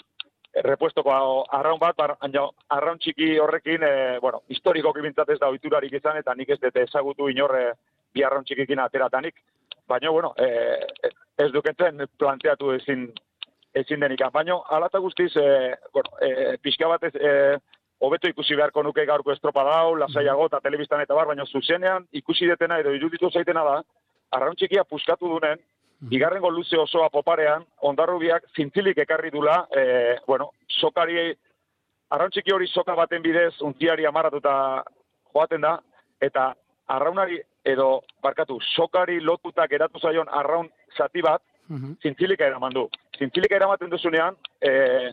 [0.65, 1.13] repuestoko
[1.58, 6.50] arraun bat, arraun txiki horrekin, e, bueno, historiko kibintzat ez da oiturarik izan, eta nik
[6.56, 7.74] ez dute ezagutu inorre
[8.13, 9.36] bi arraun txikikin ateratanik,
[9.88, 13.10] baina, bueno, e, ez dukentzen planteatu ezin,
[13.73, 14.21] ezin denik.
[14.34, 17.58] Baina, alata guztiz, e, bueno, e, pixka batez, e,
[17.99, 22.47] hobeto ikusi beharko nuke gaurko estropa dau, lasaiago eta telebistan eta bar, baina zuzenean ikusi
[22.47, 23.82] detena edo iruditu zaitena da,
[24.32, 25.60] arraun txikia puskatu dunen,
[26.10, 31.34] bigarrengo luze osoa poparean, ondarrubiak zintzilik ekarri dula, e, bueno, sokari,
[32.10, 34.53] arraun txiki hori soka baten bidez, untziari amaratuta
[35.34, 35.75] joaten da,
[36.21, 36.53] eta
[36.89, 41.43] arraunari edo, barkatu, sokari lotuta geratu zaion arraun zati bat,
[42.01, 42.88] zintzilika eraman du.
[43.17, 45.12] Zintzilika eramaten duzunean, e,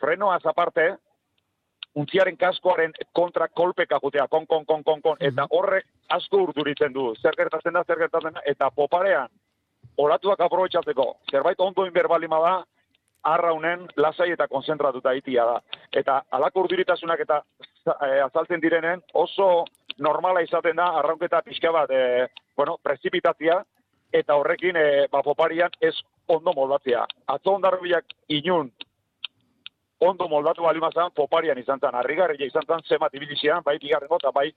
[0.00, 0.96] frenoaz aparte,
[1.94, 7.12] untziaren kaskoaren kontra kolpeka jutea, kon, kon, kon, kon, kon, eta horrek asko urduritzen du,
[7.22, 9.30] zer gertatzen da, zer gertatzen da, eta poparean,
[9.96, 12.54] oratuak aprobetsatzeko, zerbait ondo inberbalima da,
[13.24, 15.60] arraunen lasai eta konzentratuta itia da.
[15.96, 17.40] Eta alako urduritasunak eta
[17.86, 19.64] e, azaltzen direnen oso
[19.98, 23.62] normala izaten da arraunketa pixka bat, e, bueno, prezipitatzia,
[24.14, 25.94] eta horrekin e, ba, poparian ez
[26.30, 27.02] ondo moldatzea.
[27.34, 28.70] Atzo ondarrobiak inun
[30.04, 34.30] ondo moldatu bali mazan, poparian izan zen, harrigarria izan zen, zemat ibilizian, bai bigarrengo eta
[34.34, 34.50] bai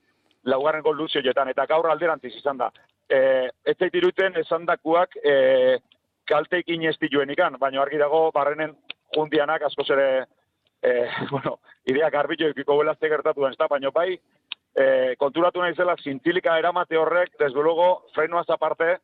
[0.48, 2.70] laugarrengo luzioetan, eta gaur alderantziz izan da.
[3.10, 3.20] E,
[3.66, 5.78] ez zait iruten esan dakuak e,
[6.28, 8.76] kalteikin ez ikan, baina argi dago barrenen
[9.16, 10.26] jundianak asko zere,
[10.84, 14.20] e, bueno, ideak arbitio ikiko belazte gertatu den, baina bai,
[14.76, 18.98] e, konturatu nahi zela, zintzilika eramate horrek, desbologo, frenuaz aparte,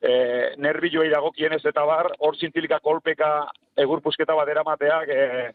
[0.00, 0.12] e,
[0.56, 3.30] nerbilloei dago kienez eta bar, hor zintzilika kolpeka
[3.76, 5.50] egurpusketa bat eramateak, e,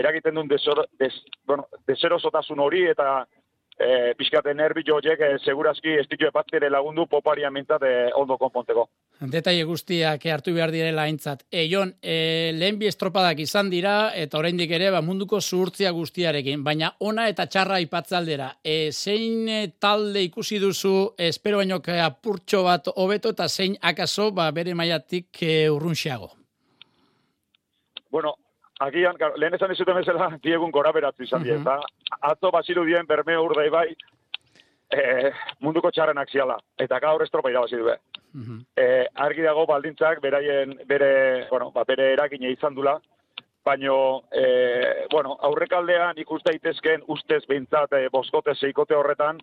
[0.00, 1.12] eragiten duen desor, des,
[1.46, 3.24] bueno, deserosotasun hori eta
[3.76, 6.30] e, pixkate nervi joiek e, segurazki ez ditu
[6.68, 8.88] lagundu poparian mintzat e, ondo konponteko.
[9.20, 11.42] Detaile guztiak hartu behar direla aintzat.
[11.52, 16.62] E, Jon, e, lehen bi estropadak izan dira, eta oraindik ere ba, munduko zuhurtzia guztiarekin,
[16.64, 18.54] baina ona eta txarra ipatzaldera.
[18.64, 24.50] E, zein e, talde ikusi duzu, espero baino apurtxo bat hobeto eta zein akaso ba,
[24.56, 26.30] bere maiatik e, urrunxiago?
[28.10, 28.32] Bueno,
[28.80, 31.80] agian, lehen esan izuten bezala, diegun gora beratzu izan uh -huh.
[32.22, 33.94] atzo basiru dien berme urdei bai,
[34.90, 37.90] e, munduko txarrenak ziala, eta gaur estropa irabazi du
[38.76, 42.98] e, argi dago baldintzak, beraien, bere, bueno, ba, bere eragine izan dula,
[43.64, 49.40] baino, e, bueno, aurrekaldean ikuste daitezken ustez behintzat e, boskote zeikote horretan,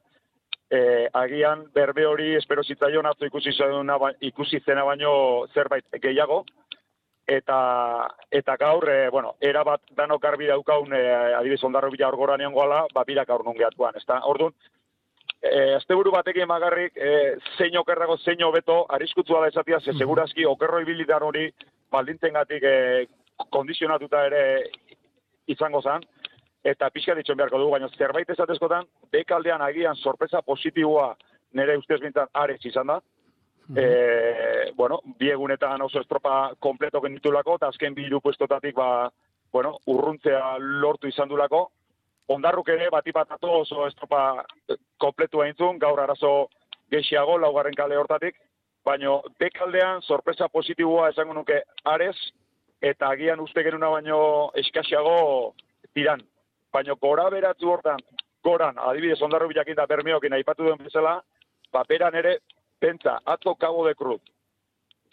[0.69, 5.12] e, agian berbe hori espero zitzaion atzo ikusi, zena, ba, ikusi zena baino
[5.53, 6.43] zerbait gehiago,
[7.27, 11.01] eta eta gaur e, bueno era bat danok garbi daukaun e,
[11.36, 14.21] adibidez ondarro bila orgora neongoala ba bira gaur non geatuan ezta?
[14.23, 14.53] Ordun
[15.41, 20.80] eh asteburu batekin magarrik e, zein okerrago zein hobeto arriskutsua da esatia ze segurazki okerro
[20.80, 21.52] ibilitan hori
[21.91, 23.08] baldintengatik e,
[23.50, 24.69] kondizionatuta ere
[25.47, 26.02] izango zan
[26.63, 31.15] eta pixka ditzen beharko dugu baina zerbait esatezkotan bekaldean agian sorpresa positiboa
[31.54, 33.00] nere ustez bintan arez izan da.
[33.76, 39.10] E, bueno, biegunetan oso estropa kompleto genitulako, eta azken bi puestotatik, ba,
[39.52, 41.67] bueno, urruntzea lortu izan dulako.
[42.28, 43.06] Ondarruk ere, bat
[43.42, 44.44] oso estropa
[44.98, 46.50] kompletu eintzun, gaur arazo
[46.92, 48.36] gehiago, laugarren kale hortatik,
[48.84, 52.16] baino bekaldean sorpresa positiboa esango nuke arez,
[52.82, 55.54] eta agian uste genuna baino eskasiago
[55.94, 56.22] tiran.
[56.74, 58.00] Baino gora beratzu hortan,
[58.44, 61.22] goran, adibidez ondarru bilakin da bermeokin aipatu duen bezala,
[61.72, 62.40] paperan ere
[62.80, 64.22] pentsa, atzo Cabo de Cruz.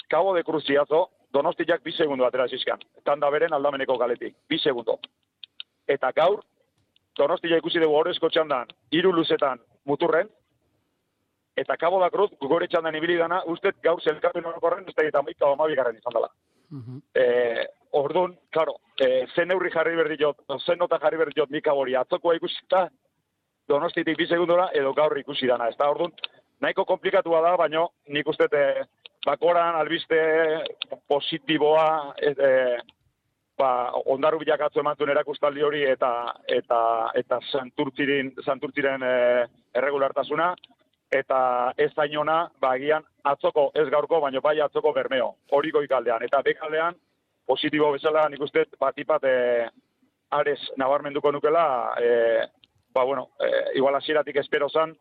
[0.08, 2.82] Cabo de Cruz ziazo, donostiak bi segundu atera zizkan.
[3.04, 4.98] Tanda beren aldameneko galetik, bi segundu.
[5.88, 6.44] Eta gaur,
[7.18, 10.28] donostia ikusi dugu horrezko txandan, iru luzetan muturren,
[11.56, 15.22] eta Cabo de Cruz, gugore txandan ibili dana, uste gaur zelkatu norokorren, ez da eta
[15.22, 16.30] maika omabigarren izan dela.
[16.74, 21.50] Uh eh, orduan, klaro, e, zen neurri jarri berdi jot, zen nota jarri berdi jot
[21.50, 22.88] mika hori, atzokoa ikusita,
[23.68, 25.68] donostitik bi segundura, edo gaur ikusi dana.
[25.68, 26.10] Ez da, orduan,
[26.60, 28.82] nahiko komplikatua da, baina nik uste e,
[29.26, 30.18] bakoran albiste
[31.08, 32.50] positiboa e, e,
[33.58, 36.10] ba, ondaru bilakatzu eman erakustaldi hori eta
[36.48, 40.54] eta eta santurtziren, santurtziren e, erregulartasuna
[41.10, 46.22] eta ez zainona ba, agian atzoko ez gaurko, baina bai atzoko bermeo, hori goikaldean.
[46.22, 46.94] Eta bekaldean,
[47.46, 49.68] positibo bezala nik uste batipat e,
[50.30, 52.46] ares nabarmenduko nukela, e,
[52.92, 54.96] ba, bueno, e, igual asieratik espero zan,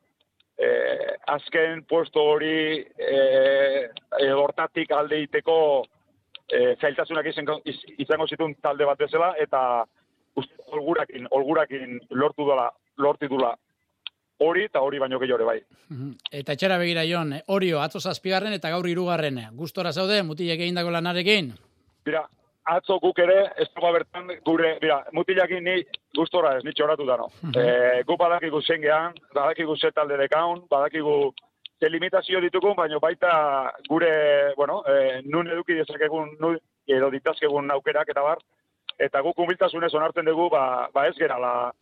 [0.58, 3.90] eh, azken puesto hori eh,
[4.36, 5.58] hortatik alde iteko
[6.54, 9.84] eh, zailtasunak izango zituen talde bat bezala, eta
[10.36, 13.54] uste, olgurakin, olgurakin lortu dela, lortu dula
[14.44, 15.58] hori eta hori baino gehiore bai.
[16.32, 19.40] Eta etxera begira joan, orio, atzo zazpigarren eta gaur irugarren.
[19.60, 21.52] Gustora zaude, mutilek egin dago lanarekin?
[22.06, 22.24] Bira,
[22.76, 25.78] atzo guk ere, ez bertan, gure, bera, mutilakin ni
[26.18, 27.30] gustora ez, nitxo horatu dano.
[27.44, 28.04] Uh -huh.
[28.06, 31.34] gu badakigu zengean, badakigu zetalde dekaun, badakigu
[31.84, 33.32] ze limitazio ditugun, baina baita
[33.90, 38.40] gure, bueno, e, nun eduki dezakegun, nun, edo ditazkegun aukerak eta bar,
[39.04, 41.74] eta guk humiltasunez onartzen dugu, ba, ba ez gerala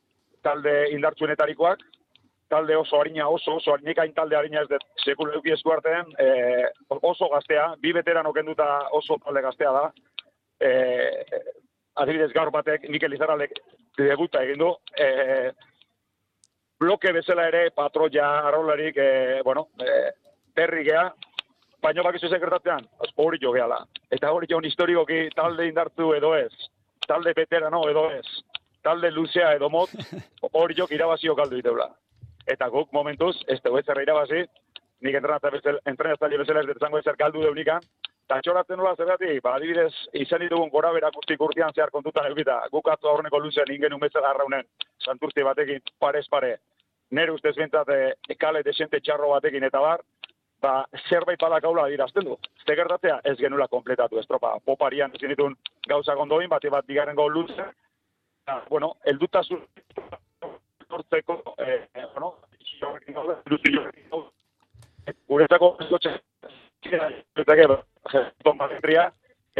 [0.41, 1.83] talde indartsuenetarikoak,
[2.49, 6.65] talde oso harina, oso, oso hain talde harina ez dut sekul eduki esku artean, e,
[6.89, 9.85] oso gaztea, bi beteran okenduta oso talde gaztea da,
[10.61, 11.25] eh,
[12.01, 13.53] adibidez gaur batek Mikel Izarralek
[13.97, 15.51] debuta egin du, eh,
[16.81, 20.09] bloke bezala ere patroia arrolarik, eh, bueno, eh,
[20.55, 21.03] berri gea,
[21.81, 22.87] baina bakizu sekretatean,
[23.21, 23.77] hori jo gehala.
[24.09, 26.51] Eta hori jo historikoki talde indartu edo ez,
[27.07, 28.25] talde veterano edo ez,
[28.81, 29.93] talde luzea edo mot,
[30.63, 31.91] hori jo irabazio galdu iteula.
[32.49, 34.41] Eta guk momentuz, ez dugu ez zerra irabazi,
[35.05, 37.85] nik entrenatzaile bezala ez dut zango ezer galdu deunikan,
[38.31, 42.61] Eta txoratzen nola zergatik, ba, adibidez, izan ditugun gora berak guztik urtean zehar kontutan eukita,
[42.71, 44.63] gukatu aurreneko luzen ingen umetzen arraunen,
[45.03, 46.53] santurti batekin, parez pare,
[47.11, 50.03] nire ustez bintzat e, kale desente txarro batekin eta bar,
[50.61, 50.73] ba,
[51.09, 52.37] zerbait badak haula dirazten du.
[52.65, 54.57] Ze gertatzea, ez genula kompletatu estropa.
[54.65, 55.55] Poparian ezin ditun
[55.87, 57.71] gauzak ondoin, bate bat bigarren gau luzen,
[58.43, 59.63] eta, bueno, eldutasun
[60.89, 62.35] sortzeko, eh, bueno,
[65.27, 66.17] guretako esotxe,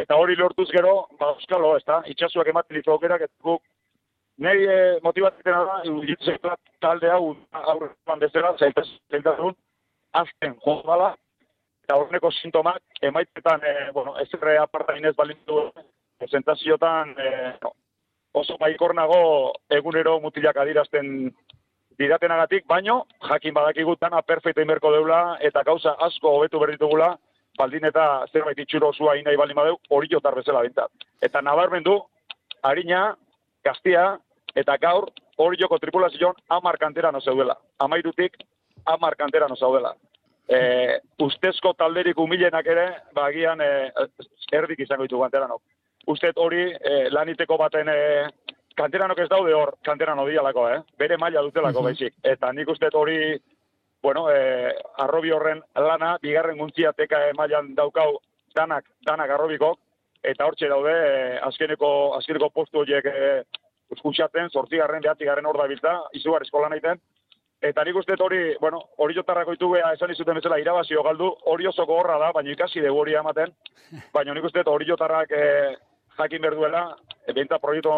[0.02, 3.64] eta hori lortuz gero, ba, euskalo, ez da, itxasuak ematen ditu aukerak, eta guk,
[4.42, 6.40] nahi e, motibatzen da, iruditzen
[6.82, 7.36] talde hau,
[7.74, 9.54] aurrean bezala, zaitez, zaitazun,
[10.18, 11.12] azten jodala,
[11.86, 15.68] eta horreneko sintomak, emaitetan, e, bueno, ez erre aparta inez balintu,
[16.22, 17.32] presentaziotan, e,
[18.42, 19.22] oso baikornago
[19.78, 21.32] egunero mutilak adirazten
[22.00, 27.12] didatenagatik, baino, jakin badakigu dana perfecto inberko deula, eta gauza asko hobetu berditugula,
[27.60, 30.90] baldin eta zerbait itxuro zua inai baldin badeu, hori jotar bezala bintzat.
[31.22, 32.00] Eta nabarmen du,
[32.64, 33.12] harina,
[33.66, 34.16] gaztia,
[34.56, 37.58] eta gaur, hori joko tripulazion, amar kantera no zeudela.
[37.80, 38.38] Amairutik,
[38.86, 39.94] amar kantera no zeudela.
[40.48, 43.92] E, ustezko talderik humilenak ere, bagian, e,
[44.52, 45.62] erdik izango ditu kanteranok.
[46.12, 48.00] Ustet hori, e, laniteko baten e,
[48.76, 50.82] kanteranok ez daude hor, kanterano dialako, eh?
[51.00, 52.16] Bere maila dutelako uh baizik.
[52.24, 53.38] Eta nik uste hori,
[54.04, 58.20] bueno, e, arrobi horren lana, bigarren guntzia teka e, mailan daukau
[58.56, 59.80] danak, danak arrobikok,
[60.24, 63.44] eta hortxe daude, e, azkeneko, azkeneko postu horiek e,
[63.92, 67.02] uskusaten, sortzigarren, behatzigarren hor da bilta, izugar eskola naiten,
[67.62, 71.86] Eta nik uste hori, bueno, hori jotarrako itu esan izuten bezala irabazio galdu, hori oso
[71.86, 73.54] gogorra da, baina ikasi dugu hori ematen,
[74.16, 75.44] baina nik uste hori jotarrak e,
[76.18, 76.82] jakin berduela,
[77.28, 77.92] e, benta proiektu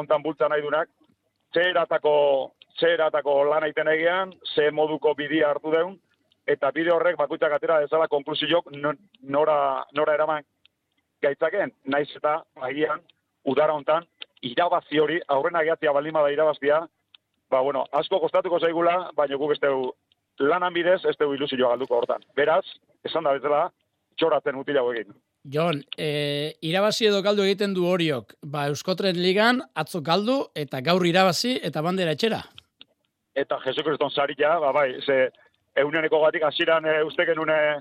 [0.00, 0.90] ontan bultza nahi dunak,
[1.54, 2.12] ze eratako,
[2.78, 5.96] ze eratako lan aiten egian, ze moduko bidia hartu deun,
[6.46, 8.68] eta bide horrek bakuitzak atera dezala konklusiok
[9.22, 9.58] nora,
[9.96, 10.44] nora eraman
[11.24, 13.00] gaitzaken, naiz eta agian,
[13.48, 14.04] udara hontan,
[14.42, 16.80] irabazi hori, aurrena gehatzea balima da irabaztia,
[17.50, 19.60] ba, bueno, asko kostatuko zaigula, baina guk ez
[20.38, 22.24] lanan bidez, ez dugu ilusioa galduko hortan.
[22.36, 22.64] Beraz,
[23.04, 23.70] esan da bezala,
[24.16, 25.14] txoratzen utila egin.
[25.52, 28.34] Jon, e, irabazi edo galdu egiten du horiok.
[28.42, 32.42] Ba, Euskotren ligan, atzo galdu, eta gaur irabazi, eta bandera etxera.
[33.36, 35.30] Eta Jesu Kriston ba, bai, ze
[35.76, 37.80] euneneko gatik hasieran e, uste genune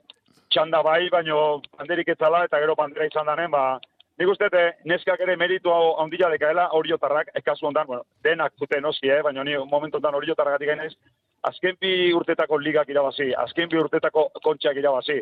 [0.50, 3.80] txanda bai, baino banderik etzala, eta gero bandera izan danen, ba,
[4.18, 8.86] nik uste, e, neskak ere meritu hau ondila dekaela horiotarrak, ekazu ondan, bueno, denak zuten
[8.86, 10.98] oski, eh, baina ni momentu ondan horiotarrak gatik
[11.46, 15.20] azken bi urtetako ligak irabazi, azken bi urtetako kontxak irabazi,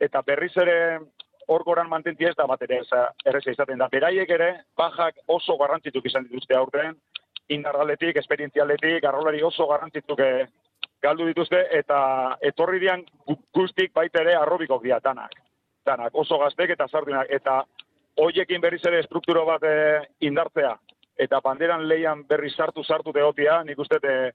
[0.00, 0.76] eta berriz ere
[1.48, 2.80] hor goran mantentia ez da bat ere,
[3.26, 3.88] erreza izaten da.
[3.92, 6.94] Beraiek ere, bajak oso garrantzituk izan dituzte aurten,
[7.52, 10.46] indargaletik, esperientzialetik, garrolari oso garrantzituk eh,
[11.04, 11.98] galdu dituzte, eta
[12.40, 13.04] etorri dian
[13.54, 15.34] guztik baita ere arrobikok dira, danak.
[15.84, 17.58] Danak, oso gaztek eta sartunak, eta
[18.20, 19.76] hoiekin berriz ere estrukturo bat e,
[20.26, 20.74] indartzea,
[21.18, 24.32] eta banderan leian berri sartu sartu teotia, nik uste e,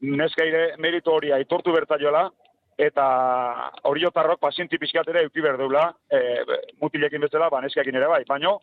[0.00, 2.28] neskaire meritu hori aitortu bertaiola,
[2.78, 3.04] eta
[3.90, 6.20] hori jotarrok pazienti pixkat ere euki berdeula, e,
[6.82, 8.58] mutilekin bezala, baneskiakin ere bai, baino,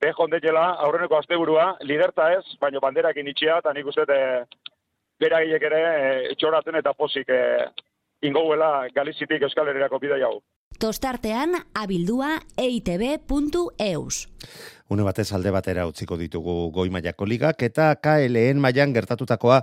[0.00, 4.44] beho ondetela aurreneko asteburua, liderta ez, baino banderakin itxia, eta nik uste e,
[5.20, 7.42] beragilek ere e, txoratzen eta pozik e,
[8.22, 10.38] ingouela galizitik euskal herriako bidea jau.
[10.78, 14.28] Tostartean abildua eitb.eus.
[14.90, 19.60] Une batez alde batera utziko ditugu goi mailako ligak eta KLN mailan gertatutakoa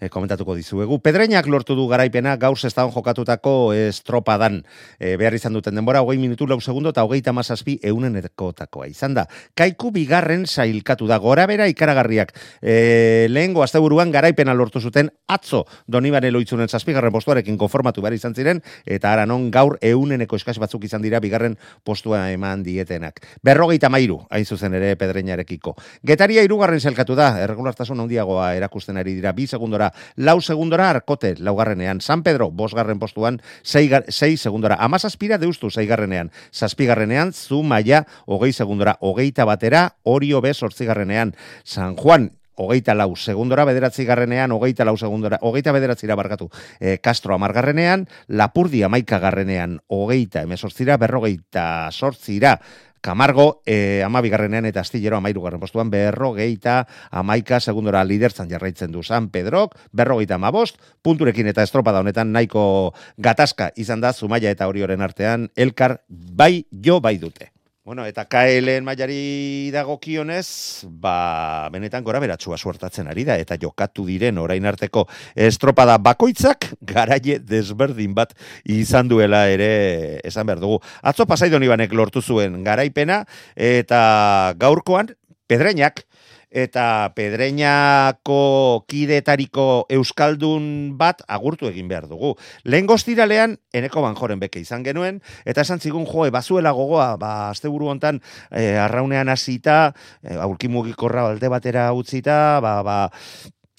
[0.00, 0.96] e, komentatuko dizuegu.
[1.04, 4.62] Pedreinak lortu du garaipena gaur zestaon jokatutako estropadan.
[4.96, 8.86] E, behar izan duten denbora, hogei minutu lau segundo eta hogei tamazazpi eunen erkotakoa.
[8.88, 12.32] Izan da, kaiku bigarren sailkatu da, gora bera ikaragarriak.
[12.62, 18.64] E, lehengo asteburuan garaipena lortu zuten atzo donibane loitzunen zazpigarren postuarekin konformatu behar izan ziren
[18.86, 23.20] eta ara non gaur euneneko eskaz batzuk izan dira bigarren postua eman dietenak.
[23.44, 25.74] Berrogeita mairu, hain zuzen ere pedreñarekiko.
[26.06, 32.00] Getaria irugarren zelkatu da, erregulartasun handiagoa erakusten ari dira, bi segundora, lau segundora arkote laugarrenean,
[32.00, 38.96] San Pedro bosgarren postuan, sei, sei segundora, amazazpira deustu zeigarrenean, zazpigarrenean, zu maia, hogei segundora,
[39.00, 41.34] hogeita batera, orio bez ortzigarrenean,
[41.64, 42.30] San Juan,
[42.60, 48.82] hogeita lau segundora, bederatzi garrenean, hogeita lau segundora, hogeita bederatzira barkatu, e, Castro amargarrenean, Lapurdi
[48.84, 52.58] amaika garrenean, hogeita emezortzira, berrogeita sortzira,
[53.00, 59.02] Camargo, eh, ama bigarrenean eta astillero amairu garren postuan, berrogeita amaika segundora liderzan jarraitzen du
[59.02, 65.00] San Pedrok, berrogeita amabost, punturekin eta estropada honetan nahiko gatazka izan da, Zumaia eta Orioren
[65.00, 67.52] artean, elkar bai jo bai dute.
[67.90, 74.38] Bueno, eta KLN mailari dagokionez, ba, benetan gora beratxua suertatzen ari da, eta jokatu diren
[74.38, 80.78] orain arteko estropada bakoitzak, garaie desberdin bat izan duela ere esan behar dugu.
[81.02, 83.24] Atzo pasaidon ibanek lortu zuen garaipena,
[83.58, 85.10] eta gaurkoan,
[85.50, 86.04] pedreinak,
[86.50, 92.34] eta pedreñako kidetariko euskaldun bat agurtu egin behar dugu.
[92.64, 97.70] Lehen goztiralean, eneko banjoren beke izan genuen, eta esan zigun joe, bazuela gogoa, ba, azte
[97.70, 98.20] buru hontan,
[98.50, 102.98] e, arraunean hasita, e, aurkimugikorra balde batera utzita, ba, ba,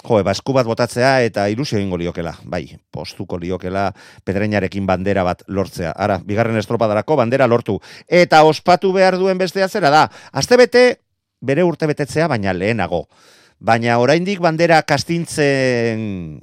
[0.01, 2.34] Jo, ba, bat botatzea eta ilusio egingo liokela.
[2.43, 3.91] Bai, postuko liokela
[4.26, 5.91] pedreñarekin bandera bat lortzea.
[5.93, 7.78] Ara, bigarren estropadarako bandera lortu.
[8.07, 10.07] Eta ospatu behar duen bestea zera da.
[10.34, 10.86] Azte bete,
[11.41, 13.05] bere urte betetzea, baina lehenago.
[13.59, 16.41] Baina oraindik bandera kastintzen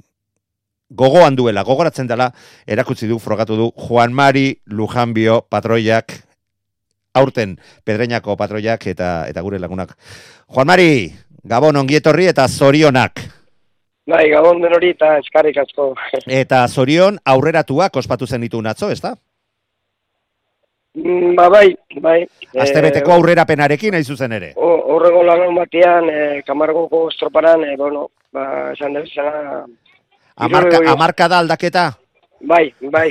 [0.89, 2.29] gogoan duela, gogoratzen dela,
[2.67, 6.15] erakutsi du, frogatu du, Juan Mari Lujanbio patroiak,
[7.13, 9.95] aurten pedreñako patroiak eta eta gure lagunak.
[10.47, 11.11] Juan Mari,
[11.43, 13.21] Gabon ongietorri eta zorionak.
[14.09, 15.93] Bai, Gabon denori eta eskarrik asko.
[16.25, 19.15] Eta zorion aurreratuak ospatu zen ditu natzo, ezta?
[20.95, 22.23] Mm, Ba, bai, bai.
[22.57, 24.53] Astebeteko aurrerapenarekin hain zuzen ere.
[24.57, 29.65] Horrego lagun batean, e, kamargoko estroparan, e, bueno, ba, esan da bezala...
[30.39, 31.85] Amarka, amarka da aldaketa?
[32.41, 33.09] Bai, bai.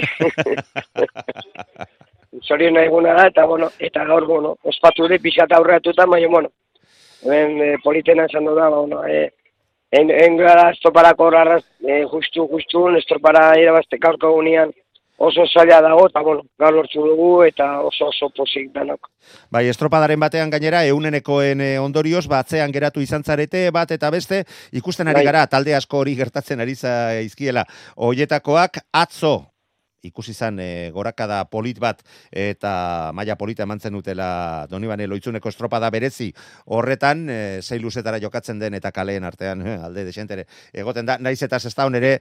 [2.48, 6.50] Zorion eguna da, eta, bueno, eta gaur, bueno, ospatu ere pixat aurreatuta, baina, bueno,
[7.22, 9.30] hemen e, politena esan da, bueno, e,
[9.92, 14.74] en, en gara estroparako horarraz, e, justu, justu, estropara irabazte gaurko gunean
[15.18, 19.10] oso zaila dago, eta, bueno, gaur lortzu dugu, eta oso oso posik danok.
[19.50, 24.44] Bai, estropadaren batean gainera, eunenekoen eh, ondorioz, batzean geratu izan zarete, bat eta beste,
[24.78, 25.28] ikusten ari Bai.
[25.32, 27.66] gara, talde asko hori gertatzen ari zaizkiela.
[27.96, 29.34] Hoietakoak atzo,
[30.02, 36.30] ikusi izan e, gorakada polit bat eta maila polita emantzen dutela Donibane Loitzuneko estropada berezi
[36.66, 41.18] horretan e, sei luzetara jokatzen den eta kaleen artean eh, alde desentere egoten da.
[41.18, 42.18] Naiz eta sestaun ere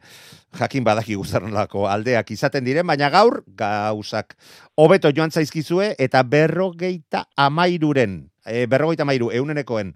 [0.57, 4.37] jakin badaki guztarnolako aldeak izaten diren baina gaur gauzak
[4.75, 9.93] hobeto joan zaizkizue eta berrogeita amairuren e, berrogeita amairu eunenekoen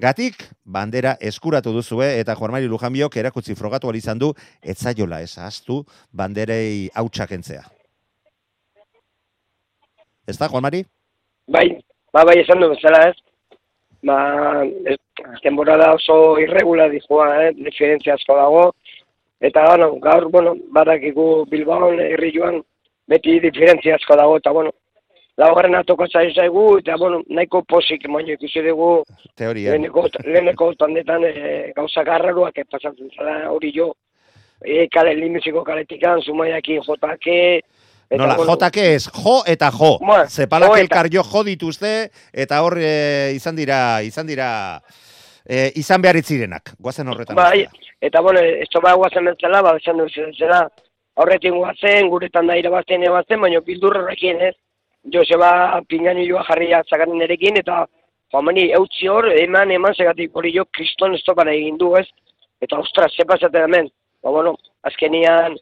[0.00, 4.30] Gatik, bandera eskuratu duzue eta Juan Mari Lujanbiok erakutzi frogatu izan du,
[4.62, 7.66] etzaiola ez ahaztu banderei hautsak entzea.
[10.26, 10.80] Ez da, Juan Mari?
[11.52, 11.66] Bai,
[12.14, 13.58] ba, bai, esan du bezala, ez?
[14.00, 14.16] Ba,
[14.88, 14.96] ez,
[15.42, 17.52] temporada oso irregular dijoa, eh?
[17.58, 18.66] diferentzia asko dago.
[19.40, 22.62] Eta, bueno, gaur, bueno, badakigu Bilbaon, herri joan,
[23.08, 24.72] beti diferentzia asko dago, eta, bueno,
[25.38, 28.90] laugarren atoko zain zaigu, eta, bueno, nahiko posik, baina ikusi dugu,
[29.36, 29.72] Teoria.
[29.72, 31.34] leheneko, leheneko tandetan e,
[31.76, 33.92] gauza garraruak pasatzen zara hori jo,
[34.64, 37.38] e, kale limiziko kaletikan, zumaiakin jotake,
[38.10, 39.96] eta, Nola, bueno, jotake ez, jo eta jo.
[40.02, 44.50] Bueno, Zepalak jo elkar jo jo dituzte, eta hor e, izan dira, izan dira,
[45.46, 46.74] e, izan behar itzirenak.
[46.78, 47.36] Guazen horretan.
[47.38, 47.66] Bai,
[48.00, 50.66] eta bueno, esto ba guazen bezala, ba, esan dut zela,
[51.20, 54.56] horretin guazen, guretan da irabazten ebazten, baina bildur horrekin, ez?
[55.08, 57.86] Joseba Pinganilloa jarria zagaren nerekin, eta
[58.32, 62.06] Juan Mani eutzi hor, eman, eman, segatik hori jo, kriston estopara egin du, ez?
[62.60, 63.88] Eta, ostras, ze pasatzen hemen?
[64.22, 64.54] Ba, bueno,
[64.86, 65.56] azkenian,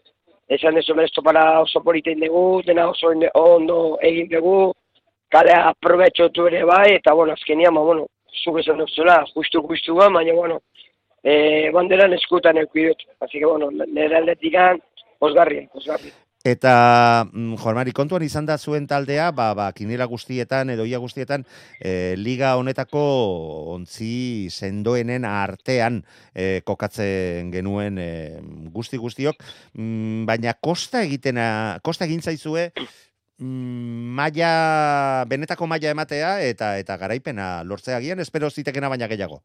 [0.51, 4.73] esan dezu hemen estopara oso politein dugu, dena oso ondo egin dugu,
[5.33, 8.07] kalea aprobetxotu ere bai, eta, bueno, azkenian, ba, bueno,
[8.43, 10.61] zuk esan duzula, justu, justu ba, baina, bueno,
[11.23, 12.99] e, banderan eskutan eukidut.
[13.21, 14.83] Así que, bueno, nire aldetikan,
[15.21, 16.13] osgarri, osgarri.
[16.49, 21.01] Eta, mm, Juan Mari, kontuan izan da zuen taldea, ba, ba, kinila guztietan, edo ia
[21.03, 21.45] guztietan,
[21.77, 23.03] e, liga honetako
[23.75, 26.01] ontzi sendoenen artean
[26.33, 28.09] e, kokatzen genuen e,
[28.73, 29.45] guzti guztiok,
[29.77, 31.51] mm, baina kosta egitena,
[31.85, 32.71] kosta egin zaizue,
[33.37, 34.51] mm, maila,
[35.29, 39.43] benetako maila ematea eta eta garaipena lortzea gian, espero zitekena baina gehiago.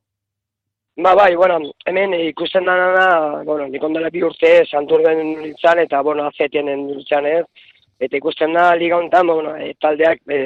[0.95, 5.79] Ba, bai, bueno, hemen eh, ikusten dana da, bueno, nik ondela bi urte santurden nintzen
[5.81, 7.45] eta, bueno, azetienen nintzen ez,
[7.97, 10.37] eta ikusten da liga honetan, bueno, e, taldeak e,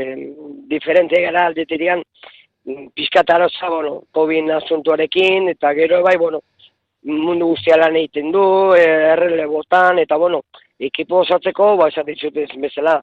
[0.72, 2.04] diferente gara aldetirian,
[2.64, 6.40] mm, pixkat araza, bueno, COVID asuntuarekin, eta gero bai, bueno,
[7.04, 8.46] mundu guztia lan egiten du,
[8.78, 10.46] e, errele botan, eta, bueno,
[10.80, 12.96] ekipo osatzeko, ba, esaten zut ez bezala,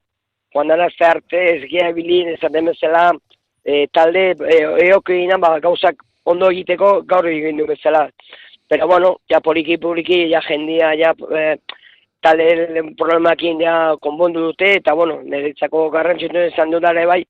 [0.54, 3.10] joan dara ze arte, ez gira bilin, esaten bezala,
[3.60, 8.08] e, talde, e, eokeinan, ba, gauzak ondo egiteko gaur egin du bezala.
[8.68, 11.56] Pero bueno, ja poliki poliki, ja jendia, ja eh,
[12.24, 17.20] talde problemakin ja konbondu dute, eta bueno, niretzako garrantzitu izan dudare bai,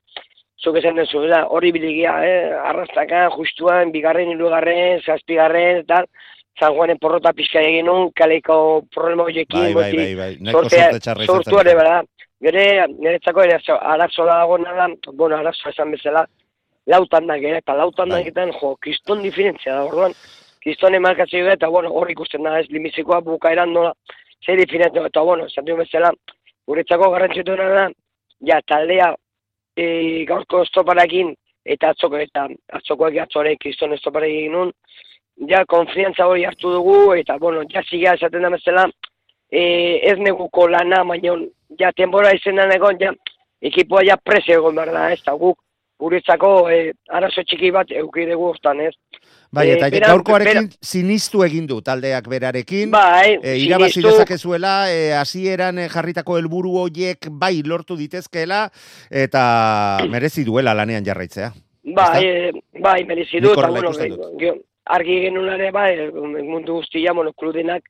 [0.62, 6.04] zuk esan duzu, da, hori biligia, eh, arrastakan, justuan, bigarren, hirugarren, zazpigarren, eta
[6.60, 10.84] San Juanen porrota pizka egin nun, kaleko problema horiekin, Bai, bai, bai, bai, nahiko sortea-
[10.92, 11.78] sorte txarra izan sortu ere, zen.
[11.82, 12.02] bada.
[12.44, 12.64] Gere,
[12.94, 16.26] niretzako ere arazo- dago da, bueno, arazo esan bezala,
[16.86, 20.14] lautan da, gero, eta lautan da egiten, jo, kriston diferentzia da, orduan,
[20.64, 23.94] kriston emarkatzea eta, bueno, hor ikusten da, ez limizikoa bukaeran nola,
[24.44, 26.12] ze diferentzia, eta, bueno, esan duen bezala,
[26.68, 27.86] guretzako garrantzituena da,
[28.50, 29.14] ja, taldea,
[29.76, 29.86] e,
[30.28, 31.32] gaurko estoparakin,
[31.64, 34.72] eta atzoko, eta atzokoak atzore kriston estoparakin nun,
[35.48, 38.88] ja, konfiantza hori hartu dugu, eta, bueno, ja, zigea esaten da bezala,
[39.50, 39.64] e,
[40.10, 41.38] ez neguko lana, baina,
[41.80, 43.14] ja, tenbora izenan egon, ja,
[43.64, 45.58] ekipoa ja presio egon behar da, ez, eta guk,
[45.98, 48.92] guretzako e, arazo txiki bat eukidegu hortan, ez.
[49.54, 52.90] Bai, Eh, eta beran- gaurkoarekin sinistu egin du taldeak berarekin.
[52.90, 54.10] Bai, e, irabazi sinistu.
[54.10, 58.68] dezakezuela, e, hasieran e, jarritako helburu hoiek bai lortu ditezkeela
[59.10, 61.52] eta merezi duela lanean jarraitzea.
[61.84, 63.92] Bai, eh, bai, merezi du, eta bueno,
[64.38, 67.82] ge- argi genuen ere, bai, mundu guztia, bueno, kludenak,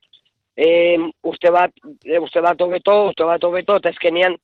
[0.55, 1.71] eh, uste bat,
[2.05, 4.35] eh, uste bat hobeto, uste bat hobeto, eta ezkenean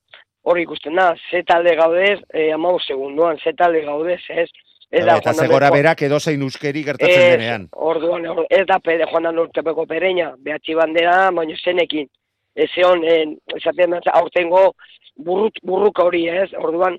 [0.42, 4.48] hori ikusten da, ze talde gaudez, eh, amau segunduan, ze talde gaudez, ez?
[4.92, 7.68] Ez da, eta zegora berak edozein uskeri gertatzen Ez, denean.
[7.72, 12.08] Orduan, or- ez da pede joan dan urtepeko pereina, behatzi bandera, baina zenekin.
[12.54, 14.74] Ez egon, en, esaten da, aurtengo
[15.16, 16.98] burrut, burruka hori ez, orduan,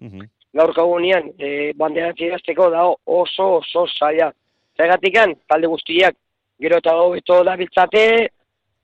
[0.53, 4.31] gaurko egunean, e, bandera tirazteko da oso, oso zaila.
[4.77, 6.15] Zergatikan, talde guztiak,
[6.59, 8.03] gero eta hobeto da biltzate,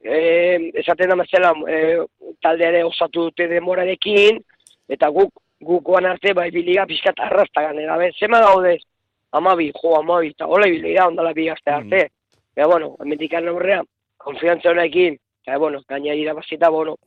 [0.03, 0.19] e,
[0.83, 1.97] esaten da mazela, e,
[2.41, 4.41] talde ere osatu dute demorarekin,
[4.89, 5.31] eta guk,
[5.61, 8.77] gukoan arte, bai biliga pixkat arrasta ganera, be, zema daude,
[9.31, 12.01] amabi, jo, amabi, eta hola ibili da, ondala bi aste arte.
[12.55, 13.83] Eta, bueno, emendikan aurrea,
[14.17, 16.97] konfiantza honekin, eta, bueno, gaina irabazita, bueno,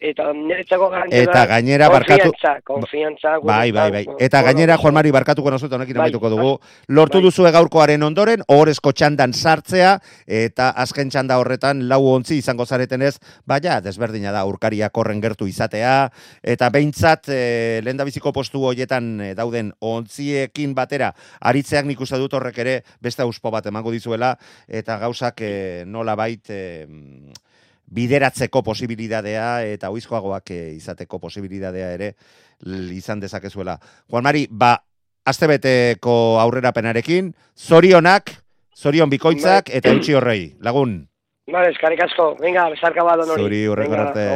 [0.00, 3.38] eta niretzako garantia Eta gainera barkatu- Konfiantza, konfiantza.
[3.44, 4.06] Bai, bai, bai.
[4.18, 6.58] Eta gainera, Juan Mari, barkatuko nozuta honekin Bai, amaituko dugu.
[6.88, 13.18] Lortu duzue gaurkoaren ondoren, ohorezko txandan sartzea, eta azken txanda horretan lau ontzi izango zaretenez,
[13.44, 16.10] baina, desberdina da, urkariak horren gertu izatea,
[16.42, 18.00] eta behintzat, e, lehen
[18.32, 23.66] postu hoietan eh, dauden ontziekin batera, aritzeak nik uste dut horrek ere beste auspo bat
[23.66, 24.36] emango dizuela,
[24.66, 26.48] eta gauzak e, nola bait,
[27.90, 32.14] bideratzeko posibilidadea eta oizkoagoak eh, izateko posibilidadea ere
[32.94, 33.78] izan dezakezuela.
[34.10, 34.76] Juan Mari, ba,
[35.26, 38.34] astebeteko aurrerapenarekin, zorionak,
[38.76, 41.00] zorion bikoitzak eta eutxi horrei, lagun.
[41.50, 42.36] Vale, eskarrik asko.
[42.38, 43.42] Venga, besarka bat honori.
[43.42, 44.26] Zuri, hurrengo arte.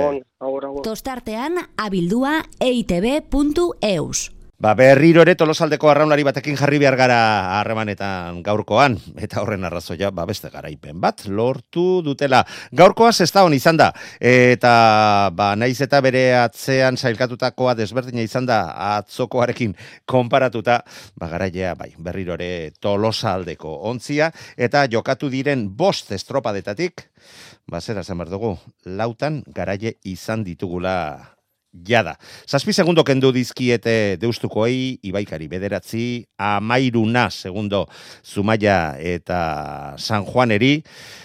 [0.82, 4.33] Tostartean abildua eitb.eus.
[4.54, 7.16] Ba, berriro ere tolosaldeko arraunlari batekin jarri behar gara
[7.58, 12.44] harremanetan gaurkoan, eta horren arrazoia, ba, beste garaipen bat, lortu dutela.
[12.70, 13.90] Gaurkoa zesta hon izan da,
[14.22, 18.60] eta ba, naiz eta bere atzean sailkatutakoa desberdina izan da
[18.94, 19.74] atzokoarekin
[20.06, 20.84] konparatuta,
[21.18, 27.08] ba, garaia, bai, berriro ere tolosaldeko ontzia, eta jokatu diren bost estropadetatik,
[27.66, 28.54] ba, zera zen behar dugu,
[28.86, 31.33] lautan garaie izan ditugula
[31.74, 32.18] jada.
[32.46, 37.88] Zazpi segundo kendu dizkiete deustukoei, ibaikari bederatzi, amairuna segundo
[38.24, 40.82] Zumaia eta San Juaneri,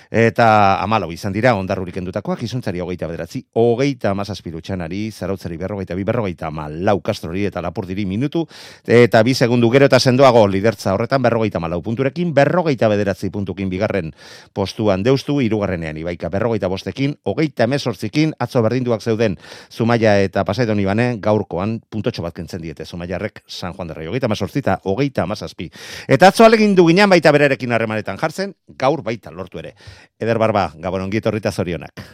[0.10, 6.04] eta amalau izan dira ondarrurik kendutakoak, izuntzari hogeita bederatzi, hogeita amazazpi lutxanari, zarautzari berrogeita bi,
[6.04, 8.46] berrogeita amalau kastrori eta lapurdiri minutu,
[8.88, 14.12] eta bi segundu gero eta sendoago lidertza horretan berrogeita malau punturekin, berrogeita bederatzi puntukin bigarren
[14.54, 19.38] postuan deustu, irugarrenean ibaika berrogeita bostekin, hogeita emezortzikin, atzo berdinduak zeuden
[19.70, 24.30] Zumaia eta Pasaidon Ibane, gaurkoan puntotxo bat kentzen diete Zumaiarrek San Juan de Rey, hogeita
[24.30, 25.70] emezortzi eta hogeita amazazpi.
[26.08, 29.76] Eta atzo alegin du ginean baita berarekin harremanetan jartzen, gaur baita lortu ere.
[30.20, 32.06] Eder Barba, Gabon ongi etorrita zorionak.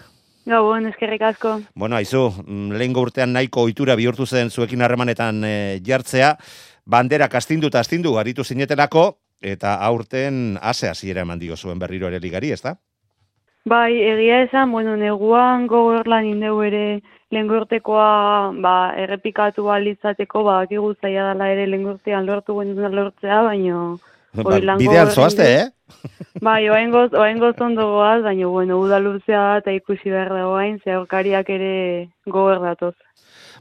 [0.46, 1.60] Gabon, eskerrik asko.
[1.74, 5.54] Bueno, aizu, mm, lehengo urtean nahiko ohitura bihurtu zen zuekin harremanetan e,
[5.86, 6.36] jartzea,
[6.86, 9.08] bandera kastindu eta astindu aritu zinetelako,
[9.42, 12.78] eta aurten ase hasiera eman dio zuen berriro ere ligari, ezta?
[13.66, 17.02] Bai, egia esan, bueno, neguan gogor lan indeu ere
[17.34, 23.40] lehengo urtekoa ba, errepikatu alitzateko, ba, akigu zaila dela ere lehengo urtean lortu genuen lortzea,
[23.48, 23.80] baino...
[24.36, 25.66] Ba, hori lan bidean zoazte, eh?
[26.46, 30.78] Bai, oaingoz, oaingoz ondo goaz, baina, bueno, uda luzea da eta ikusi behar da oain,
[30.84, 31.74] ze aurkariak ere
[32.28, 32.94] gogor datoz.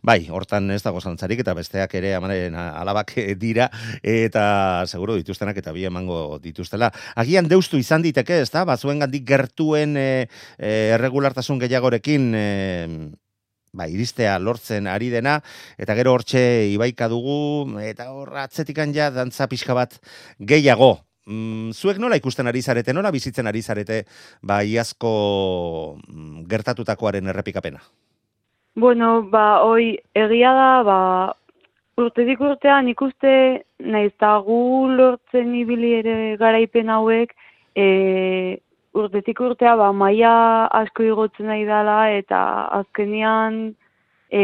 [0.05, 3.71] Bai, hortan ez dago zantzarik eta besteak ere amaren alabak dira
[4.05, 4.45] eta
[4.85, 6.91] seguro dituztenak eta bi emango dituztela.
[7.17, 8.67] Agian deustu izan diteke, ez da?
[8.69, 10.29] Bazuen gandik gertuen e,
[10.59, 12.45] e, erregulartasun gehiagorekin e,
[13.73, 15.39] ba, iristea lortzen ari dena,
[15.81, 16.45] eta gero hortxe
[16.75, 19.97] ibaika dugu, eta hor atzetikan ja dantza pixka bat
[20.39, 20.99] gehiago.
[21.25, 24.05] Mm, zuek nola ikusten ari zarete, nola bizitzen ari zarete,
[24.45, 25.15] ba, iazko
[25.97, 27.81] mm, gertatutakoaren errepikapena?
[28.77, 30.99] Bueno, ba, hoi, egia da, ba,
[32.03, 34.57] urtetik urtean ikuste, nahiz eta gu
[34.99, 37.37] lortzen ibili ere garaipen hauek,
[37.79, 37.87] e,
[38.99, 40.35] urtetik urtea, ba, maia
[40.81, 42.41] asko igotzen nahi dela, eta
[42.81, 43.61] azkenian
[44.31, 44.43] e,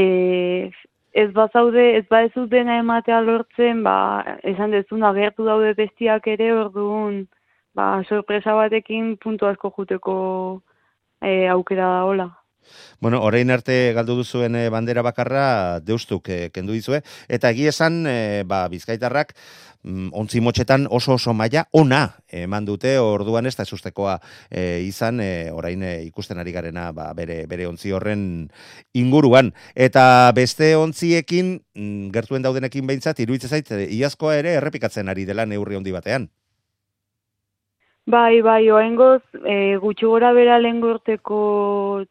[1.12, 6.52] ez bazaude, ez ba ez dena ematea lortzen, ba, esan dezun agertu daude bestiak ere,
[6.54, 7.24] orduan,
[7.74, 10.16] ba, sorpresa batekin puntu asko juteko
[11.20, 12.34] e, aukera da hola.
[13.00, 17.02] Bueno, orain arte galdu duzuen eh, bandera bakarra deustuk eh, kendu dizue.
[17.28, 19.34] Eta egia esan eh, ba Bizkaitarrak
[19.82, 22.96] mm, ontzi motxetan oso oso maila ona eman dute.
[22.98, 24.18] Orduan ez da esustekoa
[24.50, 28.50] e, izan e, orain e, ikusten ari garena ba, bere, bere ontzi horren
[28.94, 29.54] inguruan.
[29.74, 35.80] Eta beste ontziekin mm, gertuen daudenekin behintzat iruditzen zait iazkoa ere errepikatzen ari dela neurri
[35.80, 36.30] handi batean
[38.10, 40.80] Bai, bai, oengoz, e, gutxi gora bera lehen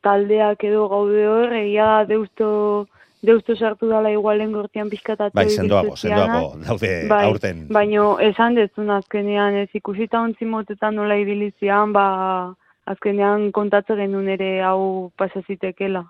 [0.02, 2.88] taldeak edo gaude hor, egia deusto,
[3.22, 5.36] deusto sartu dala igual lehen gortean pizkatatu.
[5.36, 7.68] Bai, sendoago, sendoago, daude bai, aurten.
[7.68, 12.06] Baina, esan dezun azkenean, ez ikusita ontzi motetan nola ibilizian, ba,
[12.86, 16.06] azkenean kontatzen genuen ere hau pasazitekela.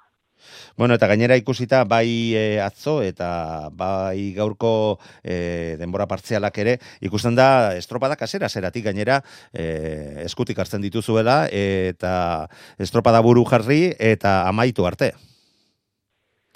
[0.77, 7.35] Bueno, eta gainera ikusita bai e, atzo eta bai gaurko e, denbora partzialak ere, ikusten
[7.35, 9.21] da estropada kasera zeratik gainera
[9.53, 12.47] e, eskutik hartzen dituzuela eta
[12.79, 15.13] estropada buru jarri eta amaitu arte.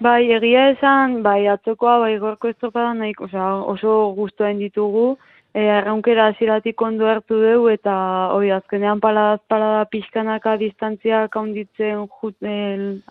[0.01, 5.17] Bai, egia esan, bai atzokoa, bai gaurko estropada nahi, oso guztuen ditugu,
[5.53, 7.93] arraunkera aziratik ondo hartu dugu eta
[8.33, 12.07] hori azkenean paladaz palada pixkanaka distantziak haunditzen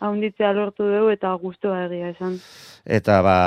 [0.01, 2.41] haunditzea lortu dugu eta guztua egia esan.
[2.85, 3.39] Eta ba,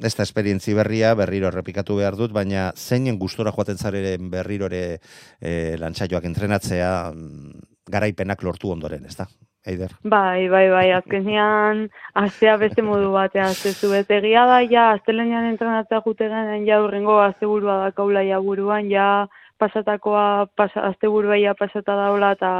[0.00, 4.98] ez da esperientzi berria, berriro errepikatu behar dut, baina zeinen gustora joaten zareren berriro ere
[5.40, 9.28] e, lantzaioak entrenatzea mm, garaipenak lortu ondoren, ez da?
[9.64, 9.92] Eider.
[10.02, 11.84] Bai, bai, bai, azkenean
[12.18, 17.20] astea beste modu batean astezu ez egia da ja astelenean entrenatzea jute genen ja urrengo
[17.22, 19.28] asteburua da kaula ja buruan ja
[19.62, 22.50] pasatakoa pasa, asteburua ja pasata daola eta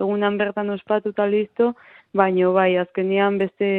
[0.00, 1.74] egunan bertan ospatuta listo,
[2.12, 3.70] baino bai, azkenean beste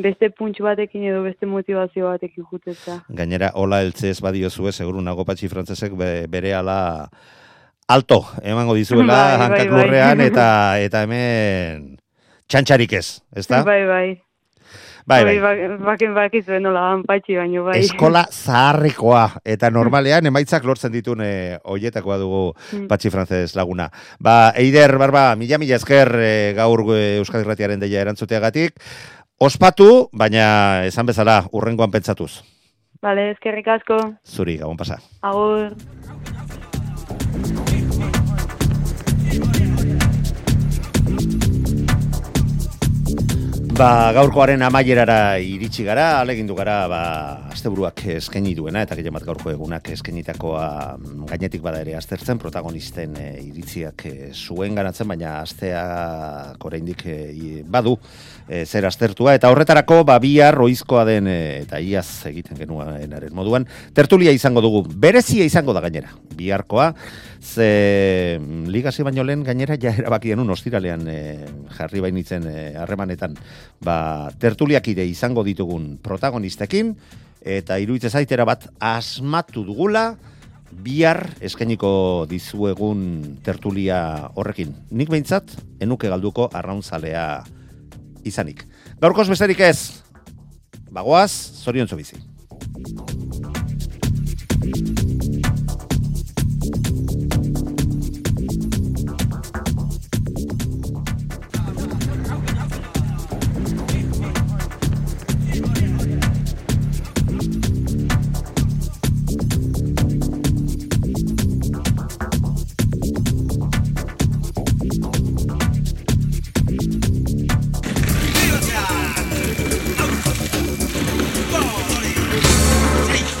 [0.00, 3.02] beste puntx batekin edo beste motivazio batekin jutetza.
[3.08, 6.80] Gainera, hola eltze ez badio zue, seguru nago patxi frantzesek bere ala
[7.90, 11.86] alto, emango dizuela, bai, bai hankak bai, lurrean, eta, eta hemen
[12.50, 13.64] txantxarik ez, ezta?
[13.66, 14.08] Bai, bai.
[15.10, 15.56] Bai, bai.
[15.82, 17.80] Baken bakiz nola patxi baino, bai.
[17.82, 22.86] Eskola zaharrikoa, eta normalean emaitzak lortzen ditune hoietakoa dugu mm.
[22.90, 23.88] patxi frantzez laguna.
[24.22, 28.78] Ba, Eider, barba, mila mila esker e, gaur e, Euskadi Ratiaren deia erantzuteagatik.
[29.40, 32.44] Ospatu, baina esan bezala, urrengoan pentsatuz.
[33.02, 33.98] Bale, eskerrik asko.
[34.28, 35.00] Zuri, gabon pasa.
[35.24, 35.72] Agur.
[37.32, 37.89] Thank you.
[43.80, 46.98] Ba, gaurkoaren amaierara iritsi gara, alegindu gara, ba,
[47.48, 50.66] asteburuak eskaini duena, eta gehien bat gaurko egunak eskainitakoa
[50.98, 55.80] mm, gainetik bada ere aztertzen, protagonisten e, iritziak e, zuen ganatzen, baina astea
[56.60, 57.16] koreindik e,
[57.64, 57.94] badu
[58.44, 63.64] e, zer aztertua, eta horretarako, ba, bihar roizkoa den, eta iaz egiten genuenaren moduan,
[63.96, 66.92] tertulia izango dugu, berezia izango da gainera, biharkoa,
[67.40, 71.08] ze mm, ligasi baino lehen gainera ja erabaki genuen ostiralean
[71.78, 73.38] jarri bainitzen eh, harremanetan
[73.84, 76.94] ba, tertuliak ide izango ditugun protagonistekin
[77.40, 80.14] eta iruditzen zaitera bat asmatu dugula
[80.70, 84.74] bihar eskainiko dizuegun tertulia horrekin.
[84.94, 87.42] Nik behintzat, enuke galduko arraunzalea
[88.24, 88.64] izanik.
[89.00, 90.02] Gaurkoz besterik ez,
[90.92, 91.32] bagoaz,
[91.64, 92.20] zorion bizi.